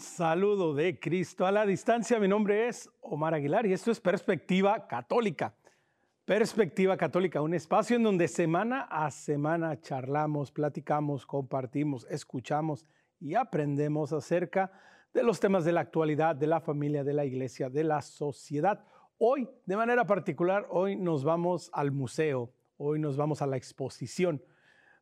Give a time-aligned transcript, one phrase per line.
[0.00, 4.86] Saludo de Cristo a la distancia, mi nombre es Omar Aguilar y esto es Perspectiva
[4.86, 5.54] Católica.
[6.24, 12.84] Perspectiva Católica, un espacio en donde semana a semana charlamos, platicamos, compartimos, escuchamos
[13.18, 14.70] y aprendemos acerca
[15.12, 18.84] de los temas de la actualidad, de la familia, de la iglesia, de la sociedad.
[19.16, 24.42] Hoy, de manera particular, hoy nos vamos al museo, hoy nos vamos a la exposición.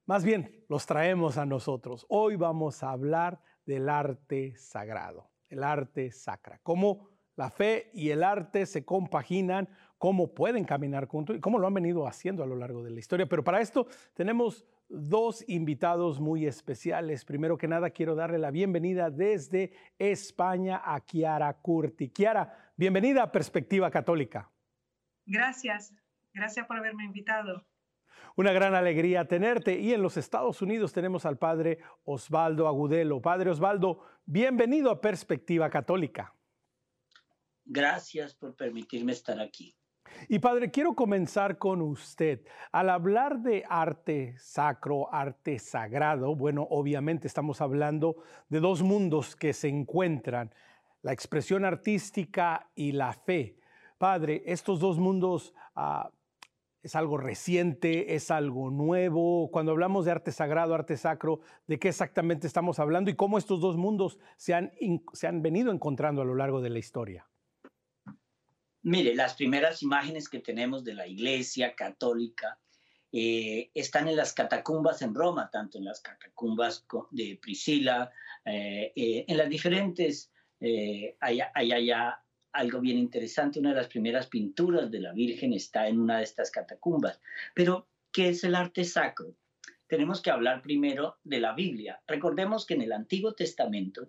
[0.07, 2.07] Más bien, los traemos a nosotros.
[2.09, 8.23] Hoy vamos a hablar del arte sagrado, el arte sacra, cómo la fe y el
[8.23, 9.69] arte se compaginan,
[9.99, 12.99] cómo pueden caminar juntos y cómo lo han venido haciendo a lo largo de la
[12.99, 13.27] historia.
[13.27, 17.25] Pero para esto tenemos dos invitados muy especiales.
[17.25, 22.09] Primero que nada, quiero darle la bienvenida desde España a Kiara Curti.
[22.09, 24.51] Kiara, bienvenida a Perspectiva Católica.
[25.27, 25.93] Gracias,
[26.33, 27.67] gracias por haberme invitado.
[28.37, 29.79] Una gran alegría tenerte.
[29.81, 33.21] Y en los Estados Unidos tenemos al padre Osvaldo Agudelo.
[33.23, 36.35] Padre Osvaldo, bienvenido a Perspectiva Católica.
[37.65, 39.75] Gracias por permitirme estar aquí.
[40.29, 42.47] Y padre, quiero comenzar con usted.
[42.73, 49.55] Al hablar de arte sacro, arte sagrado, bueno, obviamente estamos hablando de dos mundos que
[49.55, 50.55] se encuentran,
[51.01, 53.59] la expresión artística y la fe.
[53.99, 56.11] Padre, estos dos mundos ah,
[56.87, 59.51] es algo reciente, es algo nuevo.
[59.51, 63.61] Cuando hablamos de arte sagrado, arte sacro, ¿de qué exactamente estamos hablando y cómo estos
[63.61, 64.73] dos mundos se han,
[65.13, 67.29] se han venido encontrando a lo largo de la historia?
[68.83, 72.61] Mire, las primeras imágenes que tenemos de la iglesia católica
[73.11, 78.13] eh, están en las catacumbas en Roma, tanto en las catacumbas de Priscila,
[78.45, 80.31] eh, eh, en las diferentes,
[81.21, 82.23] hay allá
[82.57, 86.25] algo bien interesante, una de las primeras pinturas de la Virgen está en una de
[86.25, 87.21] estas catacumbas.
[87.55, 89.35] Pero, ¿qué es el arte sacro?
[89.87, 92.03] Tenemos que hablar primero de la Biblia.
[92.07, 94.09] Recordemos que en el Antiguo Testamento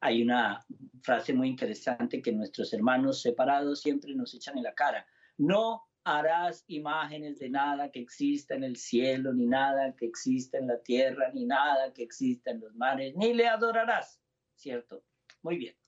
[0.00, 0.64] hay una
[1.02, 5.06] frase muy interesante que nuestros hermanos separados siempre nos echan en la cara.
[5.36, 10.66] No harás imágenes de nada que exista en el cielo, ni nada que exista en
[10.66, 14.20] la tierra, ni nada que exista en los mares, ni le adorarás,
[14.56, 15.04] ¿cierto?
[15.42, 15.81] Muy bien.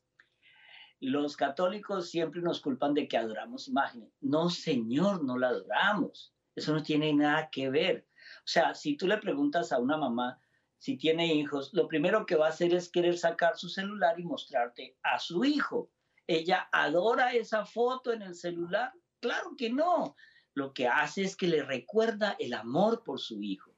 [1.01, 4.11] Los católicos siempre nos culpan de que adoramos imágenes.
[4.21, 6.35] No, Señor, no la adoramos.
[6.55, 8.07] Eso no tiene nada que ver.
[8.39, 10.39] O sea, si tú le preguntas a una mamá
[10.85, 14.25] si tiene hijos, lo primero que va a hacer es querer sacar su celular y
[14.25, 15.91] mostrarte a su hijo.
[16.27, 18.93] ¿Ella adora esa foto en el celular?
[19.19, 20.15] Claro que no.
[20.53, 23.75] Lo que hace es que le recuerda el amor por su hijo.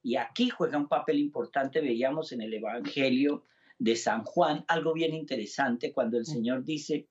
[0.00, 3.44] Y aquí juega un papel importante, veíamos en el Evangelio
[3.78, 7.08] de San Juan, algo bien interesante cuando el Señor dice,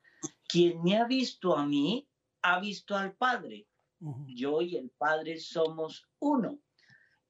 [0.47, 2.07] quien me ha visto a mí,
[2.41, 3.68] ha visto al Padre.
[4.28, 6.59] Yo y el Padre somos uno.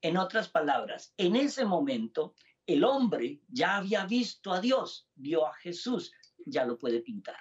[0.01, 2.35] En otras palabras, en ese momento
[2.65, 6.11] el hombre ya había visto a Dios, vio a Jesús,
[6.45, 7.37] ya lo puede pintar.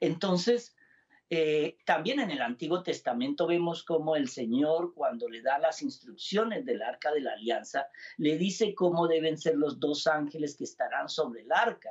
[0.00, 0.74] Entonces,
[1.30, 6.64] eh, también en el Antiguo Testamento vemos cómo el Señor, cuando le da las instrucciones
[6.64, 11.10] del arca de la alianza, le dice cómo deben ser los dos ángeles que estarán
[11.10, 11.90] sobre el arca.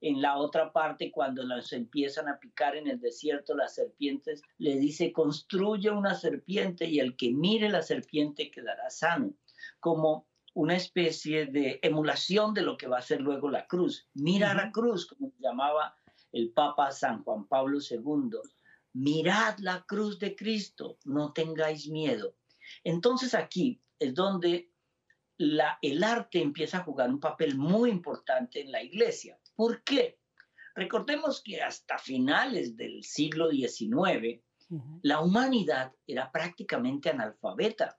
[0.00, 4.76] En la otra parte, cuando las empiezan a picar en el desierto las serpientes, le
[4.76, 9.34] dice, construye una serpiente y el que mire la serpiente quedará sano,
[9.78, 14.08] como una especie de emulación de lo que va a ser luego la cruz.
[14.14, 15.96] Mira la cruz, como llamaba
[16.32, 18.40] el Papa San Juan Pablo II
[18.94, 22.36] mirad la cruz de Cristo, no tengáis miedo.
[22.82, 24.70] Entonces aquí es donde
[25.36, 29.38] la, el arte empieza a jugar un papel muy importante en la iglesia.
[29.54, 30.18] ¿Por qué?
[30.74, 34.40] Recordemos que hasta finales del siglo XIX,
[35.02, 37.98] la humanidad era prácticamente analfabeta.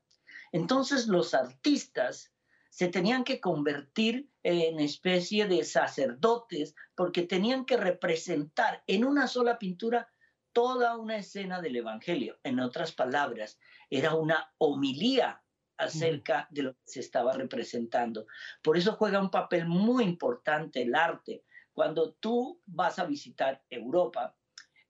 [0.51, 2.33] Entonces los artistas
[2.69, 9.57] se tenían que convertir en especie de sacerdotes porque tenían que representar en una sola
[9.57, 10.09] pintura
[10.55, 12.39] toda una escena del Evangelio.
[12.41, 13.59] En otras palabras,
[13.89, 15.43] era una homilía
[15.77, 18.25] acerca de lo que se estaba representando.
[18.63, 21.43] Por eso juega un papel muy importante el arte.
[21.73, 24.33] Cuando tú vas a visitar Europa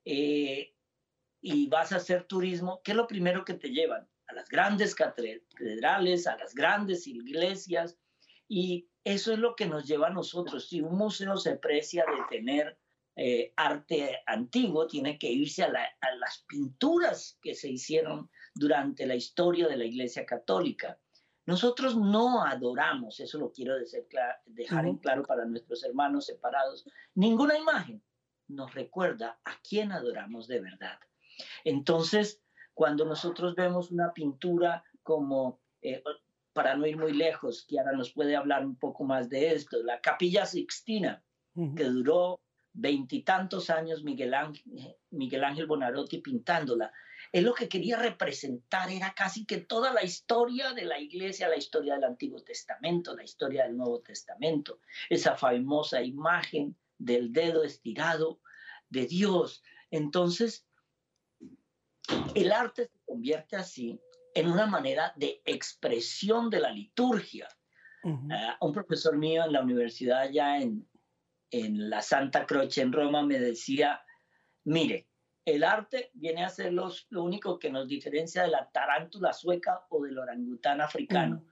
[0.06, 0.76] eh,
[1.42, 4.08] y vas a hacer turismo, ¿qué es lo primero que te llevan?
[4.28, 7.98] A las grandes catedrales, a las grandes iglesias.
[8.48, 10.70] Y eso es lo que nos lleva a nosotros.
[10.70, 12.78] Si un museo se precia de tener
[13.16, 19.68] eh, arte antiguo tiene que irse a, las pinturas que se hicieron durante la historia
[19.68, 21.00] de la Iglesia Católica.
[21.46, 23.76] Nosotros no adoramos, eso lo quiero
[24.46, 28.04] dejar en claro para nuestros hermanos separados, ninguna imagen
[28.48, 31.00] nos recuerda a quién adoramos de verdad.
[31.64, 32.42] Entonces,
[32.74, 36.04] cuando nosotros vemos una pintura como, eh,
[36.54, 40.02] para no ir muy lejos, Kiara nos puede hablar un poco más de esto, la
[40.02, 41.24] capilla Sixtina,
[41.76, 42.42] que duró
[42.76, 44.64] veintitantos años Miguel Ángel,
[45.12, 46.92] Miguel Ángel Bonarotti pintándola.
[47.32, 51.58] Él lo que quería representar era casi que toda la historia de la iglesia, la
[51.58, 54.80] historia del Antiguo Testamento, la historia del Nuevo Testamento,
[55.10, 58.40] esa famosa imagen del dedo estirado
[58.90, 59.64] de Dios.
[59.90, 60.68] Entonces,
[62.36, 64.00] el arte se convierte así
[64.34, 67.48] en una manera de expresión de la liturgia.
[68.30, 70.88] Ah, un profesor mío en la universidad allá en,
[71.52, 74.04] en la Santa Croce en Roma me decía,
[74.64, 75.08] mire,
[75.46, 80.04] el arte viene a ser lo único que nos diferencia de la tarántula sueca o
[80.04, 81.46] del orangután africano,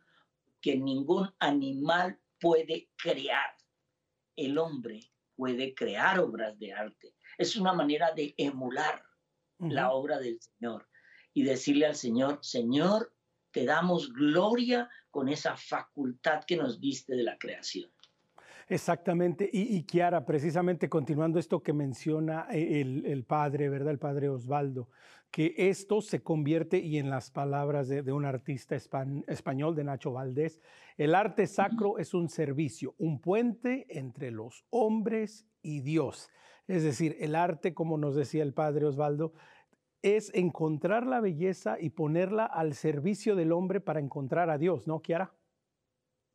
[0.60, 3.56] que ningún animal puede crear.
[4.36, 7.16] El hombre puede crear obras de arte.
[7.38, 9.04] Es una manera de emular
[9.60, 10.90] la obra del Señor
[11.34, 13.14] y decirle al Señor, Señor,
[13.52, 17.93] te damos gloria con esa facultad que nos diste de la creación.
[18.68, 19.50] Exactamente.
[19.52, 23.92] Y, y Kiara, precisamente continuando esto que menciona eh, el, padre, ¿verdad?
[23.92, 24.90] El padre Osvaldo,
[25.32, 30.60] que esto se convierte, y en las palabras de, un artista español, de Nacho Valdés,
[30.98, 36.30] el arte sacro es un servicio, un puente entre los hombres y Dios.
[36.68, 39.34] Es decir, el arte, como nos decía el padre Osvaldo,
[40.04, 45.02] es encontrar la belleza y ponerla al servicio del hombre para encontrar a Dios, ¿no,
[45.02, 45.34] Kiara?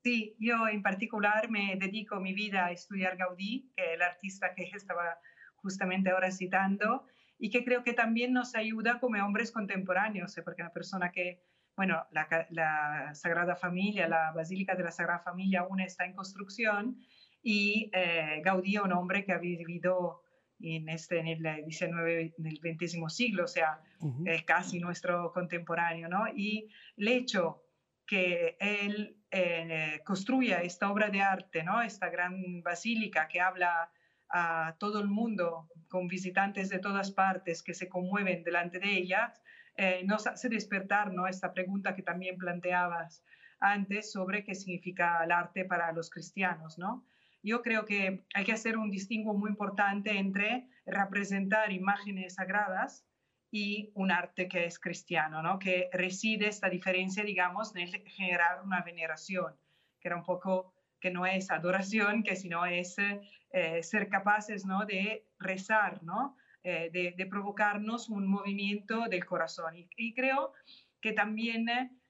[0.08, 4.54] Sí, yo en particular me dedico mi vida a estudiar Gaudí, que es el artista
[4.54, 5.18] que estaba
[5.56, 7.04] justamente ahora citando,
[7.38, 10.42] y que creo que también nos ayuda como hombres contemporáneos, ¿eh?
[10.42, 11.42] porque una persona que,
[11.76, 16.96] bueno, la, Sagrada Familia, la Basílica de la Sagrada Familia aún está en construcción,
[17.42, 20.22] y eh, Gaudí es un hombre que ha vivido
[20.58, 23.78] en, este, en el 19, en el 20 siglo, o sea,
[24.24, 26.28] es casi nuestro contemporáneo, ¿no?
[26.34, 27.62] Y el hecho
[28.06, 31.82] que él eh, construya esta obra de arte, ¿no?
[31.82, 33.90] esta gran basílica que habla
[34.30, 39.34] a todo el mundo, con visitantes de todas partes que se conmueven delante de ella,
[39.76, 41.26] eh, nos hace despertar ¿no?
[41.26, 43.22] esta pregunta que también planteabas
[43.60, 46.78] antes sobre qué significa el arte para los cristianos.
[46.78, 47.04] ¿no?
[47.42, 53.07] Yo creo que hay que hacer un distingo muy importante entre representar imágenes sagradas
[53.50, 55.58] y un arte que es cristiano, ¿no?
[55.58, 59.54] que reside esta diferencia, digamos, en generar una veneración,
[60.00, 64.84] que era un poco, que no es adoración, que sino es eh, ser capaces ¿no?
[64.84, 66.36] de rezar, ¿no?
[66.64, 69.74] Eh, de, provocarnos un movimiento del corazón.
[69.96, 70.52] Y, creo
[71.00, 71.66] que también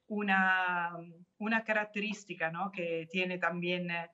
[0.07, 0.97] una,
[1.37, 2.71] una característica ¿no?
[2.71, 4.09] que tiene también eh,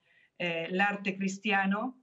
[0.69, 1.97] el arte cristiano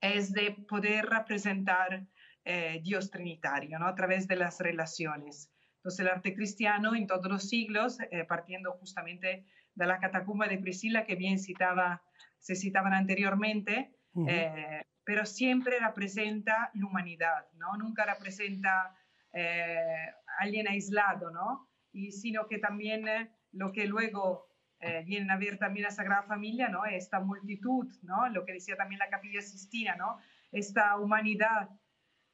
[0.00, 2.04] es de poder representar
[2.48, 3.88] eh, Dios trinitario, ¿no?
[3.88, 5.50] a través de las relaciones.
[5.78, 9.44] Entonces el arte cristiano en todos los siglos, eh, partiendo justamente
[9.74, 12.04] de la catacumba de Priscila que bien citaba,
[12.38, 13.96] se citaban anteriormente,
[14.28, 17.76] eh, pero siempre representa la humanidad, ¿no?
[17.78, 18.94] nunca representa
[20.38, 21.68] alguien aislado, ¿no?
[21.92, 23.06] y sino que también
[23.50, 24.46] lo que luego
[25.04, 26.84] viene a ver también la Sagrada Familia, ¿no?
[26.84, 28.28] esta multitud, ¿no?
[28.28, 30.18] lo que decía también la Capilla Sistina, ¿no?
[30.52, 31.70] esta humanidad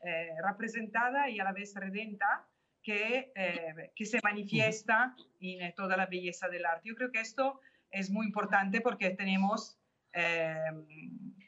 [0.05, 2.45] eh, representada y a la vez redenta
[2.83, 6.89] que, eh, que se manifiesta en toda la belleza del arte.
[6.89, 9.79] Yo creo que esto es muy importante porque tenemos,
[10.13, 10.57] eh,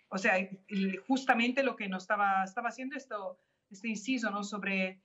[0.08, 0.34] o sea,
[1.08, 4.44] justamente lo que nos estaba, estaba haciendo esto, este inciso ¿no?
[4.44, 5.00] sobre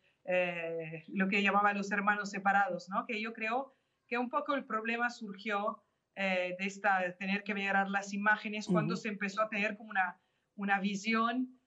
[1.07, 3.07] lo que llamaba los hermanos separados, ¿no?
[3.07, 3.73] que yo creo
[4.07, 5.83] que un poco el problema surgió
[6.15, 10.19] de esta, tener que mirar las imágenes cuando se empezó a tener como una,
[10.55, 11.59] una visión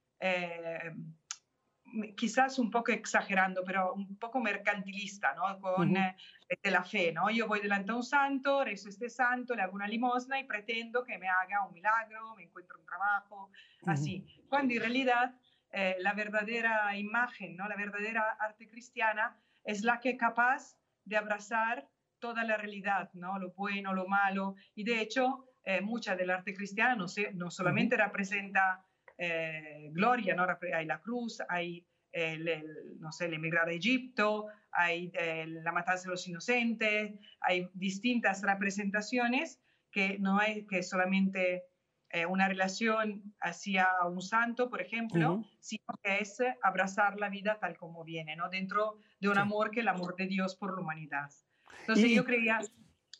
[2.15, 5.59] quizás un poco exagerando, pero un poco mercantilista, ¿no?
[5.59, 6.15] Con eh,
[6.61, 7.29] de la fe, ¿no?
[7.29, 11.03] Yo voy delante a un santo, rezo este santo, le hago una limosna y pretendo
[11.03, 13.51] que me haga un milagro, me encuentro un trabajo,
[13.85, 14.25] así.
[14.49, 15.35] Cuando en realidad
[15.71, 17.67] eh, la verdadera imagen, ¿no?
[17.67, 21.87] La verdadera arte cristiana es la que es capaz de abrazar
[22.19, 23.39] toda la realidad, ¿no?
[23.39, 24.55] Lo bueno, lo malo.
[24.75, 28.85] Y de hecho, eh, mucha del arte cristiano no, solamente representa
[29.25, 30.45] eh, gloria, ¿no?
[30.75, 35.11] Hay la cruz, hay, el, no sé, el emigrar a Egipto, hay
[35.45, 39.61] la matanza de los inocentes, hay distintas representaciones
[39.91, 41.63] que no hay que solamente
[42.09, 47.77] eh, una relación hacia un santo, por ejemplo, sino que es abrazar la vida tal
[47.77, 48.49] como viene, ¿no?
[48.49, 51.31] Dentro de un amor que es el amor de Dios por la humanidad.
[51.79, 52.59] Entonces yo creía,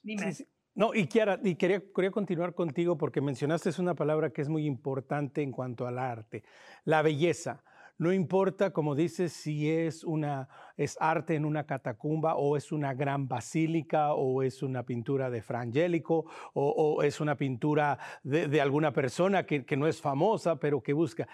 [0.03, 0.33] dime.
[0.75, 4.65] No, y Kiara, y quería, quería continuar contigo porque mencionaste una palabra que es muy
[4.65, 6.43] importante en cuanto al arte,
[6.83, 7.63] la belleza.
[7.99, 12.95] No importa, como dices, si es, una, es arte en una catacumba o es una
[12.95, 18.59] gran basílica o es una pintura de Frangélico o, o es una pintura de, de
[18.59, 21.27] alguna persona que, que no es famosa, pero que busca.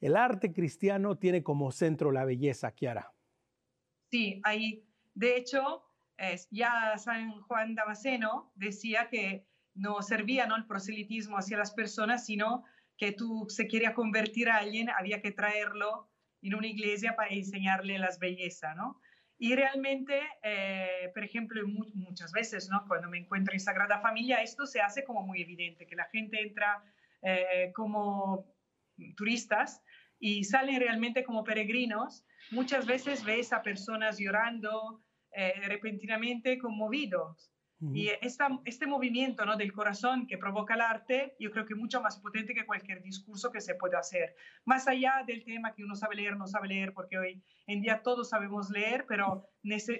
[0.00, 3.12] El arte cristiano tiene como centro la belleza, Kiara.
[4.10, 5.82] Sí, ahí, de hecho,
[6.50, 10.56] ya San Juan Damasceno decía que no servía ¿no?
[10.56, 12.64] el proselitismo hacia las personas, sino
[12.96, 16.10] que tú se quería convertir a alguien, había que traerlo
[16.42, 19.00] en una iglesia para enseñarle las bellezas, ¿no?
[19.40, 21.62] Y realmente, eh, por ejemplo,
[21.94, 22.84] muchas veces, ¿no?
[22.88, 26.42] Cuando me encuentro en Sagrada Familia, esto se hace como muy evidente, que la gente
[26.42, 26.82] entra
[27.22, 28.52] eh, como
[29.16, 29.80] turistas
[30.18, 32.24] y salen realmente como peregrinos.
[32.50, 37.52] Muchas veces ves a personas llorando, eh, repentinamente conmovidos.
[37.80, 39.56] Y esta, este movimiento ¿no?
[39.56, 43.00] del corazón que provoca el arte, yo creo que es mucho más potente que cualquier
[43.02, 44.34] discurso que se puede hacer.
[44.64, 48.02] Más allá del tema que uno sabe leer, no sabe leer, porque hoy en día
[48.02, 49.48] todos sabemos leer, pero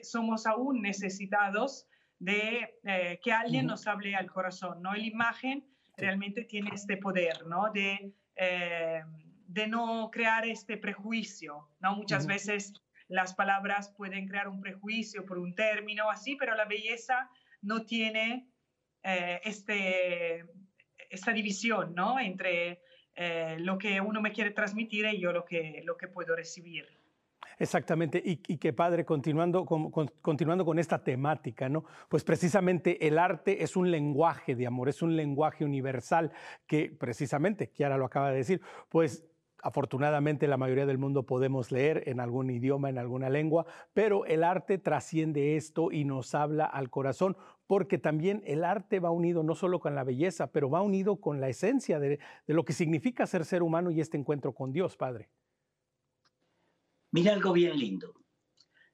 [0.02, 1.87] somos aún necesitados
[2.18, 4.82] de eh, que alguien nos hable al corazón.
[4.82, 4.92] ¿no?
[4.92, 5.64] La imagen
[5.97, 7.70] realmente tiene este poder ¿no?
[7.73, 9.02] de, eh,
[9.47, 11.68] de no crear este prejuicio.
[11.80, 11.94] ¿no?
[11.94, 12.73] Muchas veces
[13.08, 17.30] las palabras pueden crear un prejuicio por un término así, pero la belleza
[17.62, 18.48] no tiene
[19.02, 20.44] eh, este,
[21.10, 22.20] esta división ¿no?
[22.20, 22.82] entre
[23.14, 26.86] eh, lo que uno me quiere transmitir y yo lo que, lo que puedo recibir.
[27.58, 31.84] Exactamente, y, y, que padre, continuando con, continuando con esta temática, ¿no?
[32.08, 36.30] Pues precisamente el arte es un lenguaje de amor, es un lenguaje universal
[36.68, 39.27] que precisamente, Kiara lo acaba de decir, pues
[39.62, 44.44] afortunadamente la mayoría del mundo podemos leer en algún idioma, en alguna lengua, pero el
[44.44, 47.36] arte trasciende esto y nos habla al corazón,
[47.66, 51.40] porque también el arte va unido no solo con la belleza, pero va unido con
[51.40, 55.28] la esencia de, lo que significa ser ser humano y este encuentro con Dios, Padre.
[57.10, 58.14] Mira algo bien lindo.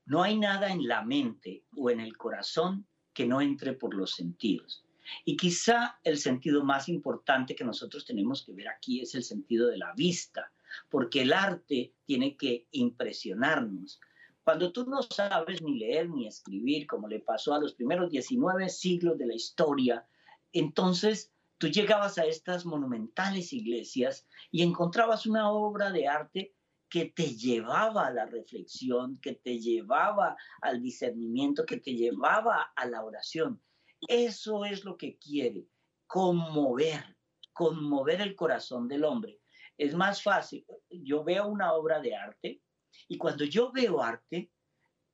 [0.07, 4.13] No hay nada en la mente o en el corazón que no entre por los
[4.13, 4.84] sentidos.
[5.25, 9.69] Y quizá el sentido más importante que nosotros tenemos que ver aquí es el sentido
[9.69, 10.53] de la vista,
[10.89, 14.01] porque el arte tiene que impresionarnos.
[14.45, 18.69] Cuando tú no sabes ni leer ni escribir, como le pasó a los primeros 19
[18.69, 20.07] siglos de la historia,
[20.53, 26.55] entonces tú llegabas a estas monumentales iglesias y encontrabas una obra de arte
[26.91, 32.87] que te llevaba a la reflexión, que te llevaba al discernimiento, que te llevaba a
[32.87, 33.61] la oración.
[34.09, 35.67] Eso es lo que quiere,
[36.07, 37.17] conmover,
[37.53, 39.41] conmover el corazón del hombre.
[39.77, 42.63] Es más fácil, yo veo una obra de arte
[43.09, 44.51] y cuando yo veo arte,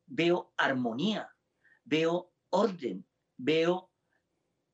[0.07, 1.35] veo armonía,
[1.85, 3.07] veo orden,
[3.37, 3.91] veo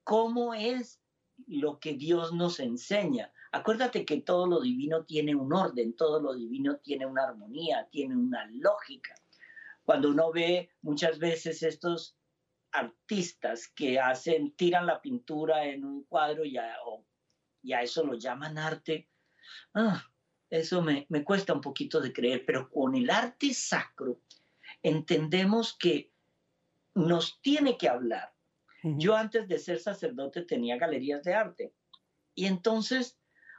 [0.03, 1.01] cómo es
[1.47, 3.33] lo que Dios nos enseña.
[3.53, 8.17] Acuérdate que todo lo divino tiene un orden, todo lo divino tiene una armonía, tiene
[8.17, 9.15] una lógica.
[9.85, 12.16] Cuando uno ve muchas veces estos
[12.79, 19.09] artistas que hacen, tiran la pintura en un cuadro y a, eso lo llaman arte,
[19.75, 20.05] ah,
[20.51, 24.21] eso me, me cuesta un poquito de creer, pero con el arte sacro
[24.83, 26.13] entendemos que
[26.95, 28.33] nos tiene que hablar.
[28.83, 31.75] Yo antes de ser sacerdote tenía galerías de arte
[32.35, 33.19] y entonces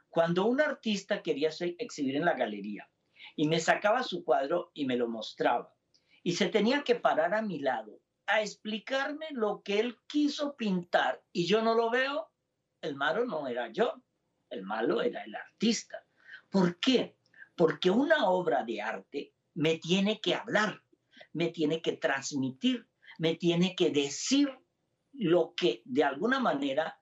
[0.10, 2.90] cuando un artista quería exhibir en la galería
[3.36, 5.76] y me sacaba su cuadro y me lo mostraba
[6.24, 11.24] y se tenía que parar a mi lado a explicarme lo que él quiso pintar
[11.32, 12.30] y yo no lo veo,
[12.82, 13.94] el malo no era yo,
[14.50, 16.06] el malo era el artista.
[16.50, 17.18] ¿Por qué?
[17.56, 20.84] Porque una obra de arte me tiene que hablar,
[21.34, 24.50] me tiene que transmitir, me tiene que decir
[25.14, 27.02] lo que de alguna manera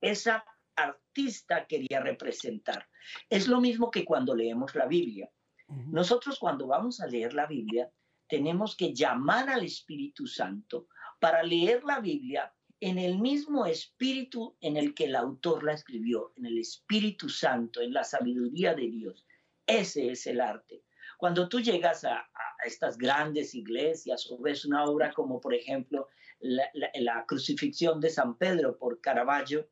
[0.00, 0.44] esa
[0.76, 2.88] artista quería representar.
[3.28, 5.30] Es lo mismo que cuando leemos la Biblia.
[5.66, 7.90] Nosotros cuando vamos a leer la Biblia
[8.28, 14.76] tenemos que llamar al Espíritu Santo para leer la Biblia en el mismo espíritu en
[14.76, 19.26] el que el autor la escribió, en el Espíritu Santo, en la sabiduría de Dios.
[19.66, 20.84] Ese es el arte.
[21.16, 22.28] Cuando tú llegas a,
[22.64, 26.08] estas grandes iglesias o ves una obra como, por ejemplo,
[26.40, 29.68] la, la crucifixión de San Pedro por Caravaggio,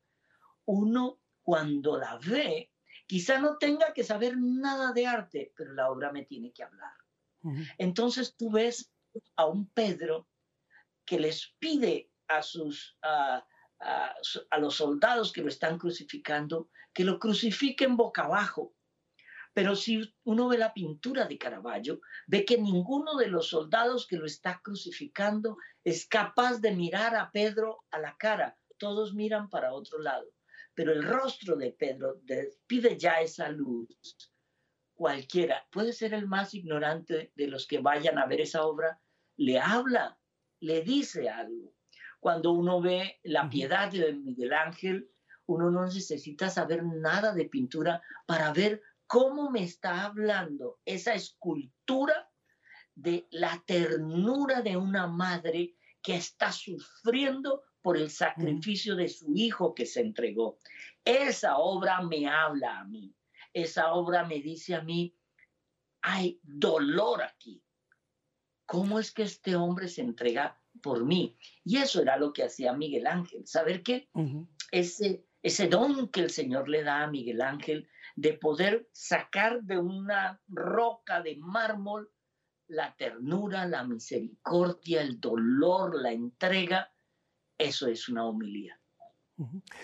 [0.65, 2.71] uno cuando la ve,
[3.05, 6.96] quizá no tenga que saber nada de arte, pero la obra me tiene que hablar.
[7.77, 8.91] Entonces tú ves
[9.35, 10.27] a un Pedro
[11.05, 13.45] que les pide a, sus, a,
[14.59, 18.73] los soldados que lo están crucificando que lo crucifiquen boca abajo.
[19.53, 24.17] Pero si uno ve la pintura de Caravaggio, ve que ninguno de los soldados que
[24.17, 28.57] lo está crucificando es capaz de mirar a Pedro a la cara.
[28.79, 30.27] Todos miran para otro lado.
[30.73, 33.87] Pero el rostro de Pedro despide ya esa luz
[34.97, 38.99] cualquiera, puede ser el más ignorante de los que vayan a ver esa obra,
[39.37, 40.19] le habla,
[40.59, 41.75] le dice algo.
[42.19, 45.09] Cuando uno ve la piedad de Miguel Ángel,
[45.45, 52.29] uno no necesita saber nada de pintura para ver cómo me está hablando esa escultura
[52.95, 59.75] de la ternura de una madre que está sufriendo por el sacrificio de su hijo
[59.75, 60.57] que se entregó.
[61.05, 63.15] Esa obra me habla a mí.
[63.57, 65.17] Esa obra me dice a mí,
[66.03, 67.63] hay dolor aquí.
[68.67, 71.35] ¿Cómo es que este hombre se entrega por mí?
[71.63, 73.47] Y eso era lo que hacía Miguel Ángel.
[73.47, 74.09] ¿Saber qué?
[74.69, 79.79] ese, ese don que el Señor le da a Miguel Ángel de poder sacar de
[79.79, 82.11] una roca de mármol
[82.67, 86.93] la ternura, la misericordia, el dolor, la entrega,
[87.57, 88.75] eso es una humildad.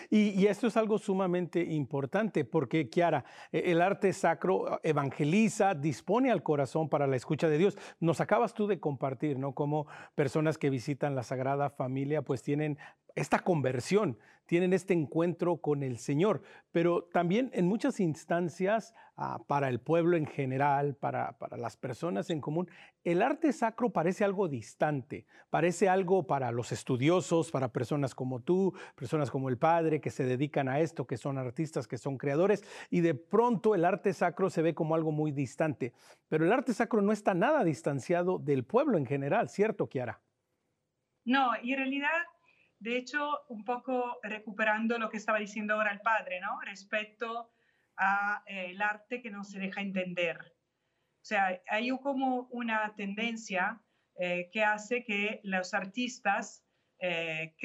[0.10, 6.31] Y, esto es algo sumamente importante porque, Kiara, e, el arte sacro ah, evangeliza, dispone
[6.31, 7.77] al corazón para la escucha de Dios.
[8.00, 9.53] Nos acabas tú de compartir, ¿no?
[9.53, 12.77] Como personas que visitan la Sagrada Familia, pues tienen
[13.15, 14.17] esta conversión,
[14.53, 20.15] tienen este encuentro con el Señor, pero también en muchas instancias ah, para el pueblo
[20.15, 22.69] en general, para, para, las personas en común,
[23.03, 28.75] el arte sacro parece algo distante, parece algo para los estudiosos, para personas como tú,
[28.93, 32.63] personas como el Padre, que se dedican a esto, que son artistas, que son creadores,
[32.91, 35.93] y de pronto el arte sacro se ve como algo muy distante,
[36.29, 40.22] pero el arte sacro no está nada distanciado del pueblo en general, ¿cierto, Kiara?
[41.25, 42.10] No, y en realidad
[42.84, 46.60] de hecho, un poco recuperando lo que estaba diciendo ahora el padre, ¿no?
[46.62, 47.50] Respecto
[47.96, 50.38] al eh, arte que no se deja entender.
[50.41, 53.82] O sea, hay como una tendencia
[54.19, 56.65] eh, que hace que los artistas
[57.00, 57.56] eh,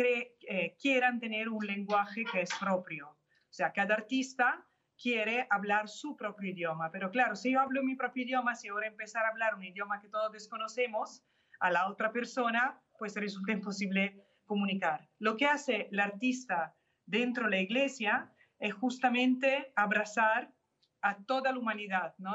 [0.81, 3.09] quieran tener un lenguaje que es propio.
[3.09, 4.65] O sea, cada artista
[4.97, 6.93] quiere hablar su propio idioma.
[6.93, 10.01] Pero claro, si yo hablo mi propio idioma, si ahora empezar a hablar un idioma
[10.01, 11.25] que todos desconocemos
[11.59, 15.09] a la otra persona, pues resulta imposible comunicar.
[15.21, 16.75] Lo que hace el artista
[17.07, 20.53] dentro de la iglesia es justamente abrazar
[21.01, 22.35] a toda la humanidad, ¿no?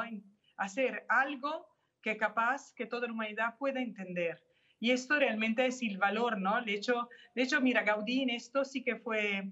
[0.55, 1.67] hacer algo
[2.01, 4.41] que capaz que toda la humanidad pueda entender.
[4.79, 6.61] Y esto realmente es el valor, ¿no?
[6.61, 9.51] De hecho, de hecho mira, Gaudí en esto sí que fue,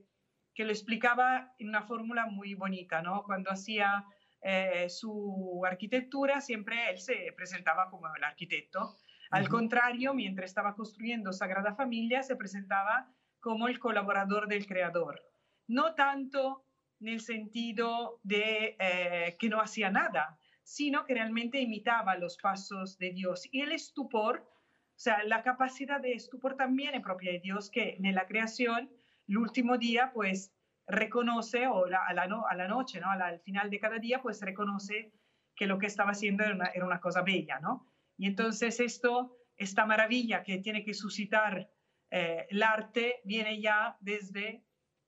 [0.53, 3.23] que lo explicaba en una fórmula muy bonita, ¿no?
[3.23, 4.05] Cuando hacía
[4.41, 8.97] eh, su arquitectura, siempre él se presentaba como el arquitecto,
[9.31, 15.21] al contrario, mientras estaba construyendo Sagrada Familia, se presentaba como el colaborador del creador.
[15.67, 16.65] No tanto
[16.99, 22.97] en el sentido de eh, que no hacía nada, sino que realmente imitaba los pasos
[22.97, 23.47] de Dios.
[23.51, 27.97] Y el estupor, o sea, la capacidad de estupor también es propia de Dios, que
[28.03, 28.91] en la creación,
[29.29, 30.53] el último día, pues
[30.87, 33.09] reconoce, o a, la a, la noche, ¿no?
[33.09, 35.13] al final de cada día, pues reconoce
[35.55, 37.90] que lo que estaba haciendo era una, era una cosa bella, ¿no?
[38.21, 41.67] Y entonces esto, esta maravilla que tiene que suscitar
[42.11, 44.63] eh, el arte viene ya desde,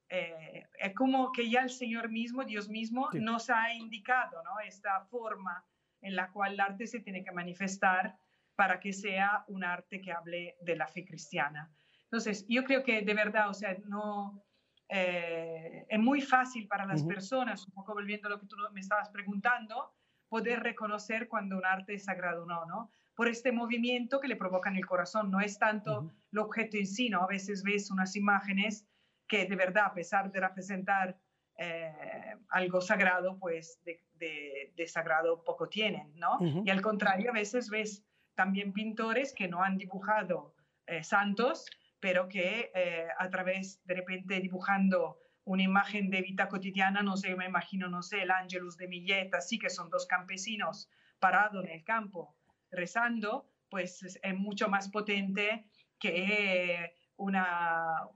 [0.09, 4.59] eh, es como que ya el Señor mismo, Dios mismo, nos ha indicado ¿no?
[4.65, 5.63] esta forma
[6.01, 8.17] en la cual el arte se tiene que manifestar
[8.55, 11.71] para que sea un arte que hable de la fe cristiana.
[12.05, 14.43] Entonces, yo creo que de verdad, o sea, no,
[14.89, 18.79] eh, es muy fácil para las personas, un poco volviendo a lo que tú me
[18.79, 19.93] estabas preguntando,
[20.29, 22.89] poder reconocer cuando un arte es sagrado o no, ¿no?
[23.15, 25.29] Por este movimiento que le provoca en el corazón.
[25.29, 27.21] No es tanto el objeto en sí, ¿no?
[27.21, 28.87] A veces ves unas imágenes
[29.27, 31.17] que de verdad, a pesar de representar
[31.57, 36.39] eh, algo sagrado, pues de, sagrado poco tienen, ¿no?
[36.65, 38.03] Y al contrario, a veces ves
[38.35, 40.55] también pintores que no han dibujado
[40.87, 41.65] eh, santos,
[41.99, 47.35] pero que eh, a través, de repente, dibujando una imagen de vida cotidiana, no sé,
[47.35, 51.71] me imagino, no sé, el Ángelus de Milleta, sí que son dos campesinos parados en
[51.71, 52.35] el campo,
[52.73, 55.65] rezando, pues es, mucho más potente
[55.99, 58.07] que una,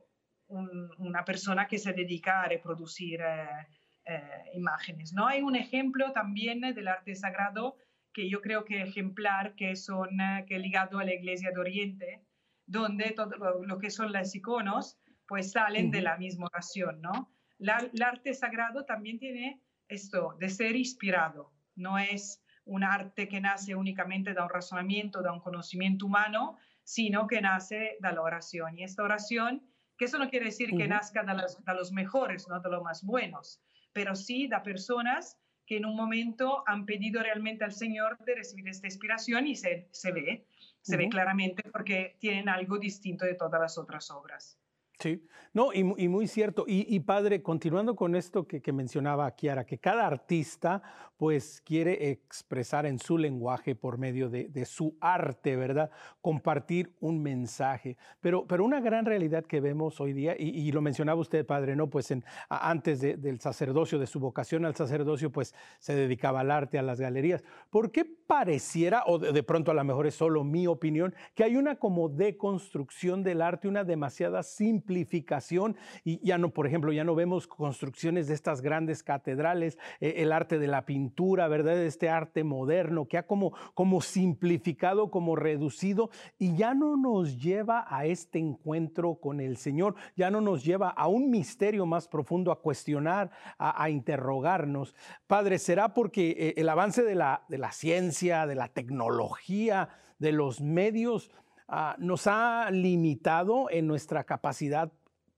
[0.48, 3.68] una persona que se dedica a reproducir eh,
[4.06, 5.14] eh, imágenes.
[5.14, 5.28] ¿no?
[5.28, 7.78] Hay un ejemplo también del arte sagrado
[8.14, 11.60] que yo creo que es ejemplar, que, son, eh, que ligado a la Iglesia de
[11.60, 12.26] Oriente,
[12.66, 17.02] donde todo lo, que son los iconos pues salen de la misma oración.
[17.02, 17.34] ¿no?
[17.60, 23.76] el arte sagrado también tiene esto de ser inspirado, no es un arte que nace
[23.76, 28.78] únicamente de un razonamiento, de un conocimiento humano, sino que nace de la oración.
[28.78, 29.62] Y esta oración,
[29.98, 32.84] que eso no quiere decir que nazca de los, de los, mejores, no de los
[32.84, 33.62] más buenos,
[33.94, 38.70] pero sí de personas que en un momento han pedido realmente al Señor de recibir
[38.70, 40.48] esta inspiración y se, se ve,
[40.82, 44.58] se ve claramente porque tienen algo distinto de todas las otras obras.
[45.00, 46.66] Sí, no, y, muy cierto.
[46.68, 50.84] Y, padre, continuando con esto que, mencionaba Kiara, que cada artista
[51.18, 55.90] pues quiere expresar en su lenguaje por medio de, su arte, ¿verdad?
[56.22, 57.98] Compartir un mensaje.
[58.22, 61.90] Pero, pero una gran realidad que vemos hoy día, y, lo mencionaba usted, padre, ¿no?
[61.90, 66.78] Pues en, antes del sacerdocio, de su vocación al sacerdocio, pues se dedicaba al arte,
[66.78, 67.44] a las galerías.
[67.72, 71.44] ¿Por qué pareciera, o de, de pronto a lo mejor es solo mi opinión, que
[71.44, 74.44] hay una como deconstrucción del arte, una demasiada
[74.88, 80.16] simplificación, y ya no, por ejemplo, ya no vemos construcciones de estas grandes catedrales, eh,
[80.18, 81.78] el arte de la pintura, ¿verdad?
[81.84, 87.86] Este arte moderno que ha como, como simplificado, como reducido y ya no nos lleva
[87.90, 92.52] a este encuentro con el Señor, ya no nos lleva a un misterio más profundo,
[92.52, 94.96] a cuestionar, a, interrogarnos.
[95.28, 100.32] Padre, ¿será porque eh, el avance de la, de la ciencia, de la tecnología, de
[100.32, 101.30] los medios,
[101.68, 104.92] ah, nos ha limitado en nuestra capacidad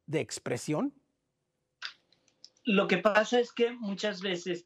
[0.05, 0.93] de expresión?
[2.63, 4.65] Lo que pasa es que muchas veces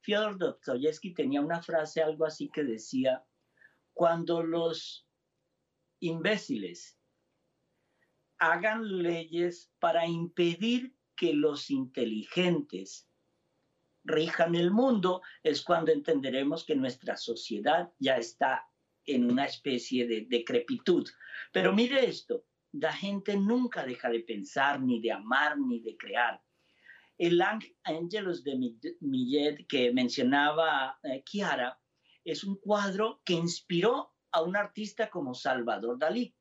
[0.00, 3.24] Fyodor Dostoyevsky tenía una frase algo así que decía,
[3.92, 5.06] cuando los
[6.00, 6.98] imbéciles
[8.38, 13.08] hagan leyes para impedir que los inteligentes
[14.04, 18.68] rijan el mundo, es cuando entenderemos que nuestra sociedad ya está
[19.06, 21.08] en una especie de decrepitud.
[21.52, 26.42] Pero mire esto, la gente nunca deja de pensar, ni de amar, ni de crear.
[27.16, 27.40] El
[27.84, 28.58] Ángelos de
[29.00, 31.78] Millet que mencionaba eh, Chiara
[32.24, 36.34] es un cuadro que inspiró a un artista como Salvador Dalí.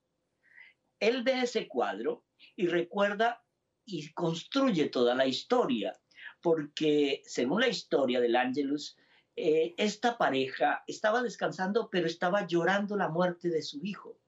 [0.99, 3.43] Él ve ese cuadro y recuerda
[3.85, 5.93] y construye toda la historia,
[6.41, 8.97] porque según la historia del Ángelus,
[9.35, 14.19] eh, esta pareja estaba descansando, pero estaba llorando la muerte de su hijo.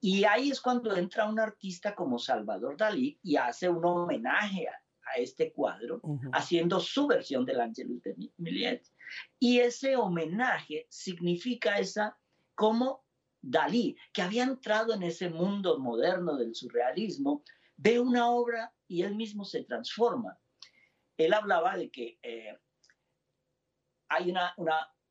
[0.00, 4.72] Y ahí es cuando entra un artista como Salvador Dalí y hace un homenaje a,
[5.06, 6.00] a este cuadro,
[6.32, 8.82] haciendo su versión del Angelus de Millet.
[9.38, 12.18] Y ese homenaje significa esa
[12.54, 13.04] como
[13.40, 17.42] Dalí, que había entrado en ese mundo moderno del surrealismo,
[17.76, 20.38] ve una obra y él mismo se transforma.
[21.16, 22.58] Él hablaba de que eh,
[24.14, 24.54] hay una,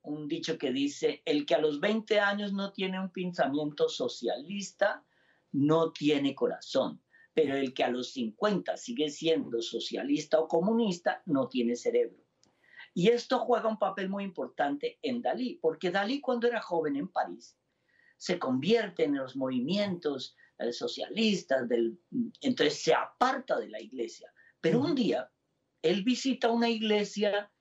[0.04, 5.06] un dicho que dice, el que a los 20 años no tiene un pensamiento socialista,
[5.52, 11.48] no tiene corazón pero el que a los 50 sigue siendo socialista o comunista no
[11.48, 12.24] tiene cerebro.
[12.94, 17.08] Y esto juega un papel muy importante en Dalí, porque Dalí cuando era joven en
[17.08, 17.58] París
[18.18, 22.00] se convierte en los movimientos eh, socialistas, del,
[22.42, 24.32] entonces se aparta de la iglesia.
[24.62, 25.30] Pero un día
[25.82, 27.52] él visita una iglesia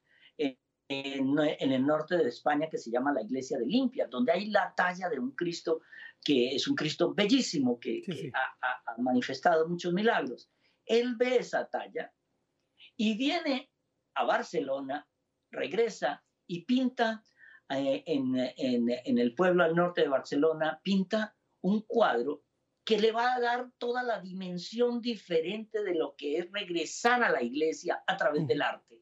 [0.92, 4.74] en, el norte de España que se llama la iglesia de Limpia, donde hay la
[4.74, 5.80] talla de un Cristo
[6.24, 8.02] que es un Cristo bellísimo, que,
[8.32, 10.50] ha, manifestado muchos milagros.
[10.86, 12.12] Él ve esa talla
[12.96, 13.70] y viene
[14.14, 15.08] a Barcelona,
[15.50, 17.22] regresa y pinta
[17.68, 22.44] eh, en, en el pueblo al norte de Barcelona, pinta un cuadro
[22.84, 27.30] que le va a dar toda la dimensión diferente de lo que es regresar a
[27.30, 29.00] la iglesia a través del arte.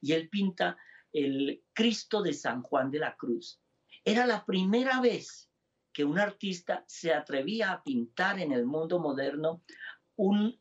[0.00, 0.76] Y él pinta
[1.12, 3.60] el Cristo de San Juan de la Cruz.
[4.04, 5.50] Era la primera vez
[5.92, 9.62] que un artista se atrevía a pintar en el mundo moderno
[10.16, 10.58] un,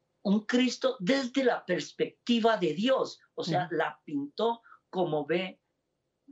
[0.47, 3.19] Cristo desde la perspectiva de Dios.
[3.35, 5.59] O sea, la pintó como ve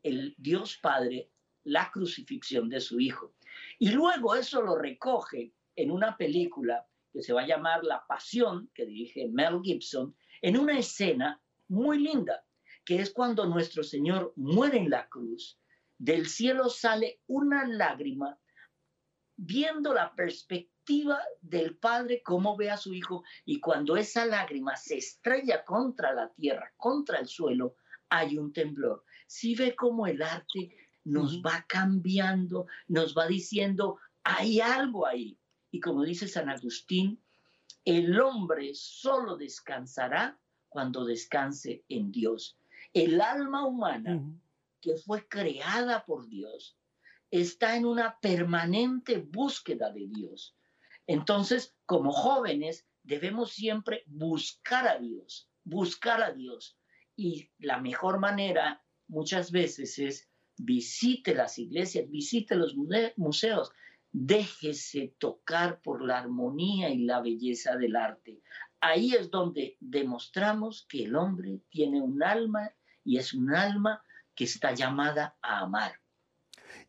[0.03, 1.31] el Dios Padre
[1.63, 3.33] la crucifixión de su Hijo.
[3.79, 8.69] Y luego eso lo recoge en una película que se va a llamar La Pasión,
[8.73, 12.46] que dirige Mel Gibson, en una escena muy linda
[12.87, 15.59] que es cuando nuestro Señor muere en la cruz,
[15.97, 18.39] del cielo sale una lágrima
[19.35, 24.99] viendo la perspectiva del Padre, cómo ve a su Hijo, y cuando esa lágrima se
[24.99, 27.75] estrella contra la tierra, contra el suelo,
[28.07, 29.03] hay un temblor.
[29.27, 30.73] Si ve cómo el arte
[31.03, 35.37] nos va cambiando, nos va diciendo, hay algo ahí.
[35.71, 37.21] Y como dice San Agustín,
[37.83, 42.57] el hombre solo descansará cuando descanse en Dios.
[42.97, 44.23] El alma humana
[44.81, 46.79] que fue creada por Dios
[47.29, 50.57] está en una permanente búsqueda de Dios.
[51.05, 56.75] Entonces, como jóvenes, debemos siempre buscar a Dios, buscar a Dios.
[57.15, 62.75] Y la mejor manera muchas veces es visite las iglesias, visite los
[63.15, 63.71] museos,
[64.11, 68.41] déjese tocar por la armonía y la belleza del arte.
[68.79, 72.71] Ahí es donde demostramos que el hombre tiene un alma
[73.07, 74.03] y es un alma
[74.35, 75.93] que está llamada a amar.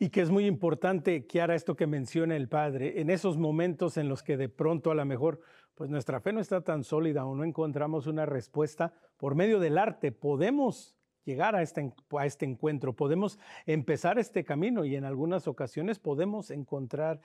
[0.00, 4.08] Y que es muy importante, Kiara, esto que menciona el padre, en esos momentos en
[4.08, 5.40] los que de pronto a lo mejor
[5.76, 9.78] pues nuestra fe no está tan sólida o no encontramos una respuesta por medio del
[9.78, 10.10] arte.
[10.10, 16.00] Podemos llegar a este, a este encuentro, podemos empezar este camino y en algunas ocasiones
[16.00, 17.20] podemos encontrar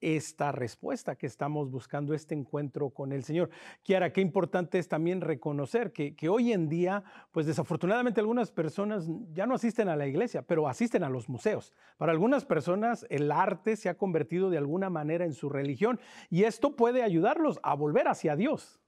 [0.00, 3.50] esta respuesta que estamos buscando, este encuentro con el Señor.
[3.82, 9.46] Kiara, qué importante es también reconocer que, hoy en día, pues desafortunadamente algunas personas ya
[9.46, 11.72] no asisten a la iglesia, pero asisten a los museos.
[11.96, 15.98] Para algunas personas el arte se ha convertido de alguna manera en su religión
[16.30, 18.80] y esto puede ayudarlos a volver hacia Dios.